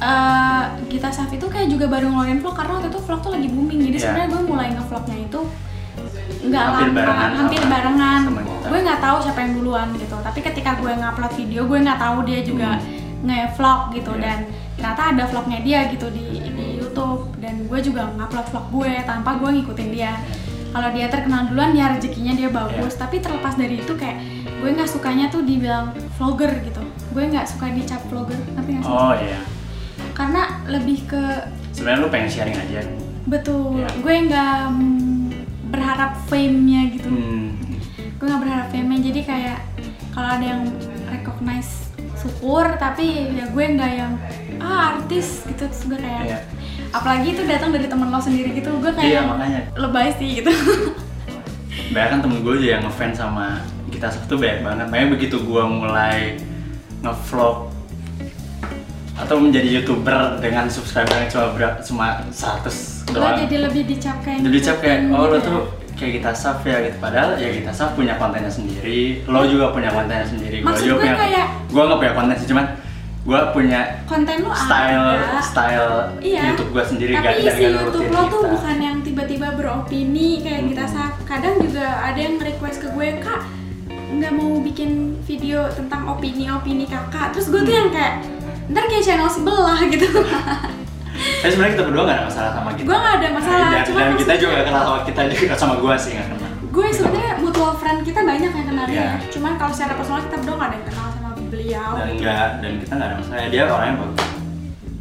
eh, 0.00 0.64
Gita 0.88 1.10
Saf 1.10 1.28
itu 1.28 1.44
kayak 1.44 1.68
juga 1.68 1.84
baru 1.86 2.08
ngeluarin 2.08 2.40
vlog 2.40 2.56
karena 2.56 2.72
waktu 2.74 2.88
itu 2.88 3.00
vlog 3.00 3.20
tuh 3.20 3.30
lagi 3.30 3.48
booming. 3.48 3.80
Jadi 3.82 3.92
Iya. 3.92 4.02
sebenarnya 4.02 4.28
gue 4.28 4.42
mulai 4.42 4.68
nge-vlognya 4.72 5.16
itu 5.20 5.40
nggak 6.40 6.64
Hampir 6.64 6.88
lama 6.88 6.96
barengan. 6.96 7.30
hampir 7.36 7.62
barengan. 7.62 8.20
Gue 8.64 8.78
nggak 8.80 8.98
tahu 8.98 9.16
siapa 9.20 9.40
yang 9.40 9.52
duluan 9.54 9.88
gitu. 9.94 10.16
Tapi 10.16 10.40
ketika 10.40 10.70
gue 10.74 10.88
ngupload 10.90 11.32
video 11.36 11.60
gue 11.64 11.78
nggak 11.78 12.00
tahu 12.00 12.16
dia 12.24 12.40
juga 12.40 12.80
nge-vlog 13.20 13.80
gitu. 13.92 14.12
Iya. 14.16 14.22
dan 14.24 14.38
ternyata 14.72 15.02
ada 15.12 15.24
vlognya 15.28 15.60
dia 15.60 15.80
gitu 15.86 16.08
di, 16.08 16.40
di 16.40 16.49
YouTube 16.90 17.38
dan 17.38 17.54
gue 17.64 17.78
juga 17.80 18.10
ngupload 18.10 18.46
vlog 18.48 18.66
gue 18.72 18.92
tanpa 19.04 19.30
gue 19.36 19.50
ngikutin 19.52 19.90
dia 19.90 20.12
kalau 20.70 20.90
dia 20.90 21.06
terkenal 21.06 21.46
duluan 21.46 21.72
ya 21.72 21.90
rezekinya 21.90 22.30
dia 22.32 22.46
bagus 22.48 22.92
Iya. 22.92 23.00
tapi 23.00 23.16
terlepas 23.18 23.54
dari 23.54 23.74
itu 23.76 23.92
kayak 23.92 24.18
gue 24.60 24.68
nggak 24.70 24.86
sukanya 24.88 25.26
tuh 25.28 25.42
dibilang 25.42 25.90
vlogger 26.14 26.50
gitu 26.62 26.82
gue 27.10 27.22
nggak 27.24 27.46
suka 27.46 27.66
dicap 27.70 28.02
vlogger 28.04 28.38
tapi 28.52 28.68
nggak 28.72 28.84
suka 28.84 28.98
Oh 29.00 29.14
iya. 29.16 29.40
karena 30.12 30.42
lebih 30.66 31.06
ke 31.06 31.22
Sebenarnya 31.70 32.02
lu 32.02 32.08
pengen 32.08 32.28
sharing 32.28 32.56
aja. 32.56 32.80
betul 33.24 33.78
Iya. 33.78 33.88
gue 33.96 34.14
nggak 34.26 34.54
mm, 34.68 35.18
berharap 35.70 36.12
fame-nya 36.26 36.80
gitu 36.92 37.08
Hmm. 37.08 37.54
gue 38.12 38.26
nggak 38.26 38.42
berharap 38.42 38.66
fame-nya 38.68 38.98
jadi 39.04 39.20
kayak 39.24 39.58
kalau 40.10 40.28
ada 40.28 40.46
yang 40.48 40.62
recognize 41.08 41.86
syukur 42.14 42.66
tapi 42.76 43.32
ya 43.32 43.48
gue 43.48 43.64
nggak 43.70 43.92
yang 43.92 44.12
ah 44.60 44.92
artis 44.94 45.46
gitu 45.46 45.64
terus 45.64 45.82
gue 45.84 45.96
kayak 45.96 46.24
Iya. 46.26 46.38
Apalagi 46.90 47.26
itu 47.30 47.42
datang 47.44 47.70
dari 47.70 47.86
temen 47.86 48.06
lo 48.06 48.18
sendiri 48.18 48.50
gitu 48.52 48.70
gue 48.76 48.90
kayak 48.90 49.06
Iya, 49.08 49.20
makanya. 49.22 49.60
lebay 49.76 50.10
sih 50.14 50.28
gitu 50.38 50.50
Banyak 51.90 52.08
kan 52.08 52.18
temen 52.20 52.38
gue 52.40 52.54
aja 52.56 52.68
yang 52.72 52.82
ngefans 52.84 53.16
sama 53.16 53.58
kita 53.90 54.06
tuh 54.26 54.38
banyak 54.38 54.62
banget. 54.62 54.86
Makanya 54.86 55.08
begitu 55.10 55.36
gue 55.38 55.62
mulai 55.64 56.38
ngevlog 57.00 57.66
atau 59.16 59.36
menjadi 59.36 59.68
youtuber 59.76 60.14
dengan 60.38 60.64
subscriber 60.66 61.12
yang 61.14 61.28
cuma 61.28 61.46
berapa 61.52 61.76
cuma 61.82 62.06
100 62.30 63.10
lo 63.10 63.20
doang. 63.20 63.36
jadi 63.38 63.56
lebih 63.68 63.82
dicap 63.84 64.16
kayak 64.24 64.40
jadi 64.40 64.54
dicap 64.54 64.76
kayak 64.80 64.98
oh 65.08 65.28
lo 65.28 65.36
gitu 65.36 65.44
tuh 65.44 65.52
ya. 65.52 65.60
kayak 65.92 66.12
kita 66.16 66.30
saf 66.32 66.64
ya 66.64 66.76
gitu 66.80 66.96
padahal 66.96 67.36
ya 67.36 67.50
kita 67.52 67.68
saf 67.68 67.92
punya 67.92 68.16
kontennya 68.16 68.48
sendiri 68.48 69.20
lo 69.26 69.44
juga 69.44 69.76
punya 69.76 69.92
kontennya 69.92 70.24
sendiri 70.24 70.64
Maksud 70.64 70.84
juga 70.86 70.94
gue 70.94 71.02
punya 71.04 71.16
kayak- 71.18 71.50
gua 71.68 71.82
nggak 71.84 71.98
punya 72.00 72.14
konten 72.16 72.34
sih 72.34 72.48
cuman 72.48 72.64
gua 73.20 73.50
punya 73.50 74.00
konten 74.04 74.40
lo 74.40 74.50
style 74.50 75.04
ada 75.14 75.40
style 75.40 75.92
Iya. 76.18 76.40
YouTube 76.50 76.70
gua 76.70 76.82
sendiri 76.82 77.12
tapi 77.12 77.24
gak 77.38 77.52
isi 77.52 77.62
YouTube 77.68 78.08
lo 78.08 78.22
tuh 78.26 78.40
kita. 78.40 78.50
bukan 78.50 78.76
yang 78.78 78.96
tiba-tiba 79.00 79.48
beropini 79.52 80.40
kayak 80.40 80.62
kita 80.66 80.82
Mm-mm. 80.82 80.94
saat 80.94 81.12
kadang 81.24 81.54
juga 81.58 81.84
ada 82.00 82.16
yang 82.16 82.36
request 82.36 82.80
ke 82.80 82.88
gue 82.88 83.08
kak 83.18 83.40
nggak 84.10 84.32
mau 84.32 84.58
bikin 84.58 84.90
video 85.22 85.68
tentang 85.70 86.08
opini-opini 86.08 86.82
kakak 86.84 87.30
terus 87.30 87.46
gue 87.46 87.60
tuh 87.60 87.68
Hmm. 87.68 87.78
yang 87.78 87.88
kayak 87.90 88.14
ntar 88.68 88.84
kayak 88.86 89.04
channel 89.04 89.28
sebelah 89.28 89.78
gitu 89.92 90.08
tapi 91.36 91.50
sebenarnya 91.50 91.72
kita 91.74 91.84
berdua 91.84 92.02
gak 92.02 92.16
ada 92.16 92.24
masalah 92.26 92.50
sama 92.54 92.70
kita 92.72 92.86
Gue 92.86 92.96
nggak 92.96 93.14
ada 93.14 93.28
masalah, 93.30 93.68
dan, 93.70 93.82
cuman 93.84 94.00
dan 94.00 94.12
kita 94.16 94.32
juga 94.36 94.50
gak 94.52 94.66
kenal 94.66 94.82
sama 94.82 94.98
kita 95.04 95.20
juga 95.28 95.54
sama 95.54 95.74
gua 95.76 95.94
sih 95.94 96.12
gak 96.12 96.26
kenal 96.26 96.50
gue 96.70 96.86
sebenarnya 96.88 97.32
mutual 97.36 97.72
friend 97.74 97.98
kita 98.00 98.20
banyak 98.22 98.50
yang 98.50 98.66
kenal 98.66 98.86
Iya. 98.86 98.94
dia 99.20 99.28
cuman 99.28 99.52
kalau 99.54 99.70
secara 99.70 99.92
personal 99.92 100.20
kita 100.22 100.36
berdua 100.38 100.56
nggak 100.56 100.66
ada 100.66 100.76
yang 100.76 100.86
kenal 100.88 101.08
beliau 101.50 101.90
dan 101.98 102.08
enggak 102.14 102.48
dan 102.62 102.72
kita 102.78 102.92
nggak 102.94 103.08
ada 103.10 103.16
masalah 103.18 103.48
dia 103.50 103.62
orangnya 103.66 103.94
bagus 104.00 104.20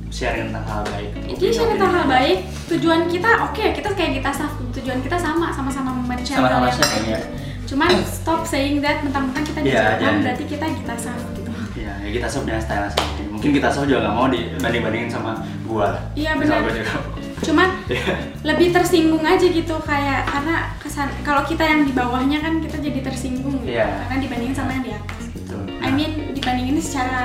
sharing 0.10 0.46
tentang 0.50 0.66
hal 0.66 0.82
baik 0.90 1.10
Jadi 1.30 1.54
share 1.54 1.70
tentang 1.78 1.92
hal 1.94 2.06
baik, 2.10 2.38
tujuan 2.66 3.02
kita 3.08 3.32
oke 3.46 3.64
kita 3.78 3.90
kayak 3.94 4.12
kita 4.20 4.30
tujuan 4.74 5.00
kita 5.06 5.18
sama 5.22 5.54
sama-sama 5.54 5.94
men-share 6.10 6.42
Sama-sama 6.42 6.66
hal 6.66 6.74
yang 6.74 6.78
sharing, 6.82 7.06
baik. 7.06 7.14
ya. 7.14 7.22
Cuman 7.70 7.90
stop 8.02 8.42
saying 8.42 8.82
that 8.82 9.06
mentang-mentang 9.06 9.46
kita 9.46 9.60
di 9.62 9.70
Jerman 9.70 10.02
iya, 10.02 10.10
iya. 10.10 10.22
berarti 10.26 10.44
kita 10.50 10.66
kita 10.66 10.94
saf 10.98 11.22
gitu. 11.38 11.50
Iya, 11.78 11.94
ya 12.02 12.10
kita 12.18 12.26
sob 12.26 12.50
punya 12.50 12.58
style 12.58 12.90
sendiri. 12.90 13.30
Mungkin 13.30 13.50
kita 13.62 13.70
sob 13.70 13.86
juga 13.86 14.10
nggak 14.10 14.16
mau 14.18 14.28
dibanding-bandingin 14.28 15.10
sama 15.14 15.32
gua 15.70 15.86
lah. 15.94 16.02
Iya, 16.18 16.34
Sama 16.34 16.66
benar. 16.66 16.98
Cuman 17.46 17.70
Iya. 17.94 18.14
lebih 18.42 18.68
tersinggung 18.74 19.22
aja 19.22 19.46
gitu 19.46 19.76
kayak 19.86 20.26
karena 20.26 20.56
kesan 20.82 21.08
kalau 21.22 21.46
kita 21.46 21.62
yang 21.62 21.86
di 21.86 21.94
bawahnya 21.94 22.42
kan 22.42 22.58
kita 22.58 22.82
jadi 22.82 23.00
tersinggung 23.06 23.62
gitu. 23.62 23.78
Iya. 23.78 24.10
Karena 24.10 24.18
dibandingin 24.26 24.56
sama 24.58 24.74
yang 24.74 24.84
di 24.84 24.92
atas. 24.98 25.19
I 26.80 26.82
mean 26.82 26.88
dibandingin 26.88 26.88
secara 26.88 27.22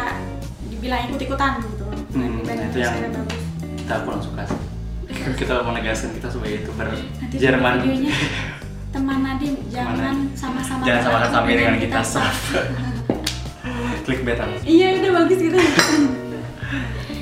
dibilang 0.67 1.01
ikut-ikutan 1.07 1.53
gitu. 1.63 1.85
Hmm, 2.15 2.43
itu 2.43 2.79
yang- 2.83 3.15
bagus. 3.15 3.39
kita 3.79 3.95
kurang 4.03 4.23
suka 4.23 4.43
sih. 4.51 4.59
kita 5.41 5.53
menegaskan 5.63 6.11
kita 6.19 6.27
sebagai 6.27 6.55
youtuber 6.59 6.87
Nanti 6.91 7.37
Jerman. 7.39 7.75
videonya 7.87 8.15
teman 8.91 9.19
Nadim 9.23 9.55
jangan 9.71 10.17
sama-sama 10.35 10.83
Jangan 10.87 11.03
sama-sama 11.03 11.47
berlaku 11.47 11.59
dengan 11.59 11.77
kita 11.79 12.01
sob. 12.03 12.35
Clickbait 14.05 14.39
apa? 14.39 14.55
Iya 14.67 14.87
udah 15.01 15.11
bagus 15.23 15.39
gitu. 15.39 15.59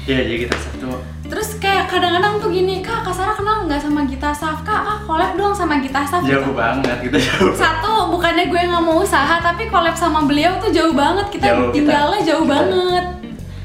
Iya, 0.02 0.18
jadi 0.26 0.38
kita 0.48 0.56
sob 0.58 0.74
tuh 0.82 0.98
Terus 1.32 1.56
kayak 1.56 1.88
kadang-kadang 1.88 2.36
tuh 2.36 2.52
gini, 2.52 2.74
kak 2.78 3.00
Kak 3.02 3.10
Sarah 3.10 3.32
kenal 3.32 3.64
nggak 3.64 3.80
sama 3.80 4.04
Gita 4.04 4.30
Saf? 4.30 4.60
Kak, 4.60 4.80
kak 4.82 4.98
collab 5.02 5.32
dong 5.32 5.56
sama 5.56 5.80
Gita 5.80 6.04
Saf 6.04 6.20
jauh 6.20 6.44
gitu. 6.44 6.52
banget 6.52 6.96
kita 7.00 7.16
jauh. 7.18 7.56
Satu, 7.56 8.12
bukannya 8.12 8.46
gue 8.46 8.60
nggak 8.62 8.82
mau 8.82 9.00
usaha, 9.00 9.40
tapi 9.40 9.66
collab 9.66 9.96
sama 9.96 10.22
beliau 10.22 10.60
tuh 10.60 10.68
jauh 10.68 10.92
banget. 10.92 11.26
Kita 11.30 11.44
Jauh, 11.48 11.72
kita- 11.72 11.88
tinggalnya 11.88 12.20
jauh 12.22 12.44
kita- 12.44 12.52
banget. 12.52 13.04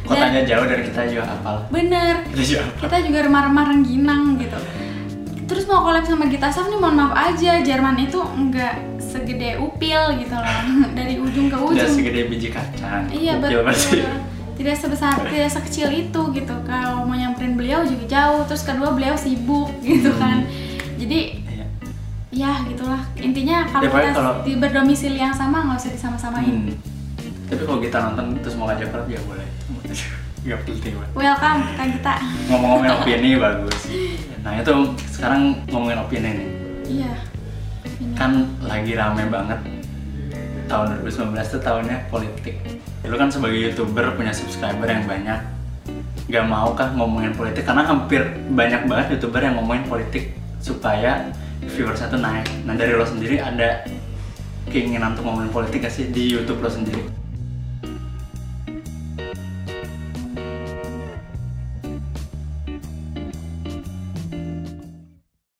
Kotanya 0.01 0.41
jauh 0.41 0.65
dan 0.65 0.79
kita 0.81 1.01
juga 1.05 1.23
hafal. 1.27 1.55
Bener, 1.67 2.13
Kita 2.25 2.39
juga 2.41 2.61
hafal. 2.63 2.79
kita 2.81 2.97
juga 3.03 3.17
remah-remah 3.27 3.65
rengginang 3.67 4.23
gitu. 4.37 4.59
Terus 5.45 5.63
mau 5.65 5.79
collab 5.81 6.03
sama 6.03 6.23
Gita 6.25 6.47
Saf 6.47 6.65
nih 6.65 6.75
mohon 6.75 6.95
maaf 6.95 7.11
aja, 7.13 7.59
Jerman 7.59 7.99
itu 7.99 8.15
nggak 8.15 8.73
segede 8.97 9.55
upil 9.57 10.01
gitu 10.17 10.31
loh, 10.33 10.59
dari 10.97 11.15
ujung 11.17 11.47
ke 11.47 11.57
Udah 11.57 11.67
ujung. 11.77 11.91
segede 11.93 12.31
biji 12.31 12.47
kacang. 12.47 13.03
Iya 13.09 13.35
betul. 13.37 13.67
Tidak 14.57 14.73
sebesar, 14.73 15.13
tidak 15.23 15.49
sekecil 15.49 15.87
itu 15.95 16.21
gitu. 16.33 16.55
Kalau 16.63 17.05
mau 17.05 17.13
nyamperin 17.13 17.53
beliau 17.53 17.81
juga 17.81 18.05
jauh. 18.07 18.41
Terus 18.43 18.63
kedua 18.63 18.89
beliau 18.91 19.13
sibuk 19.13 19.69
gitu 19.85 20.09
Hmm. 20.09 20.19
kan. 20.19 20.37
Jadi 20.97 21.19
Iya. 21.47 21.65
ya 22.33 22.65
gitulah. 22.65 23.01
Intinya 23.15 23.63
kalau 23.65 23.83
Ya, 23.83 23.89
kita 23.91 24.11
kalau- 24.11 24.41
di 24.41 24.53
berdomisili 24.55 25.17
yang 25.17 25.31
sama 25.31 25.61
nggak 25.63 25.77
usah 25.77 25.91
disama-samain. 25.91 26.65
Hmm. 26.65 26.73
Tapi 27.47 27.61
kalau 27.63 27.79
kita 27.79 27.97
nonton 28.01 28.25
terus 28.39 28.55
mau 28.55 28.65
ngajak 28.65 28.89
collab 28.89 29.07
ya 29.07 29.21
boleh. 29.23 29.47
Gak 30.39 30.63
penting 30.63 30.95
banget. 30.95 31.11
Welcome 31.13 31.59
Kak 31.75 31.87
Gita. 31.89 32.15
ngomong-ngomongin 32.47 32.91
opini 32.97 33.29
bagus 33.35 33.79
nah 34.39 34.55
itu 34.55 34.73
sekarang 35.09 35.41
ngomongin 35.67 35.99
opini 35.99 36.29
nih 36.31 36.47
Iya. 36.87 37.11
Kan 38.15 38.31
lagi 38.61 38.95
rame 38.95 39.27
banget 39.27 39.59
tahun 40.65 41.03
2019 41.03 41.35
itu 41.43 41.59
tahunnya 41.59 41.97
politik 42.07 42.55
lu 43.07 43.15
kan 43.15 43.31
sebagai 43.31 43.57
youtuber 43.57 44.13
punya 44.13 44.35
subscriber 44.35 44.87
yang 44.87 45.07
banyak. 45.07 45.39
Gak 46.27 46.45
mau 46.45 46.75
kah 46.75 46.91
ngomongin 46.91 47.31
politik? 47.31 47.63
Karena 47.63 47.87
hampir 47.87 48.19
banyak 48.51 48.83
banget 48.85 49.17
youtuber 49.17 49.39
yang 49.39 49.55
ngomongin 49.59 49.87
politik 49.87 50.35
supaya 50.59 51.31
viewersnya 51.63 52.11
tuh 52.11 52.19
naik. 52.19 52.47
Nah 52.67 52.75
dari 52.75 52.93
lo 52.93 53.07
sendiri 53.07 53.39
ada 53.39 53.87
keinginan 54.67 55.15
untuk 55.15 55.31
ngomongin 55.31 55.51
politik 55.51 55.87
gak 55.87 55.93
sih 55.95 56.11
di 56.11 56.35
youtube 56.35 56.59
lo 56.59 56.67
sendiri 56.67 57.26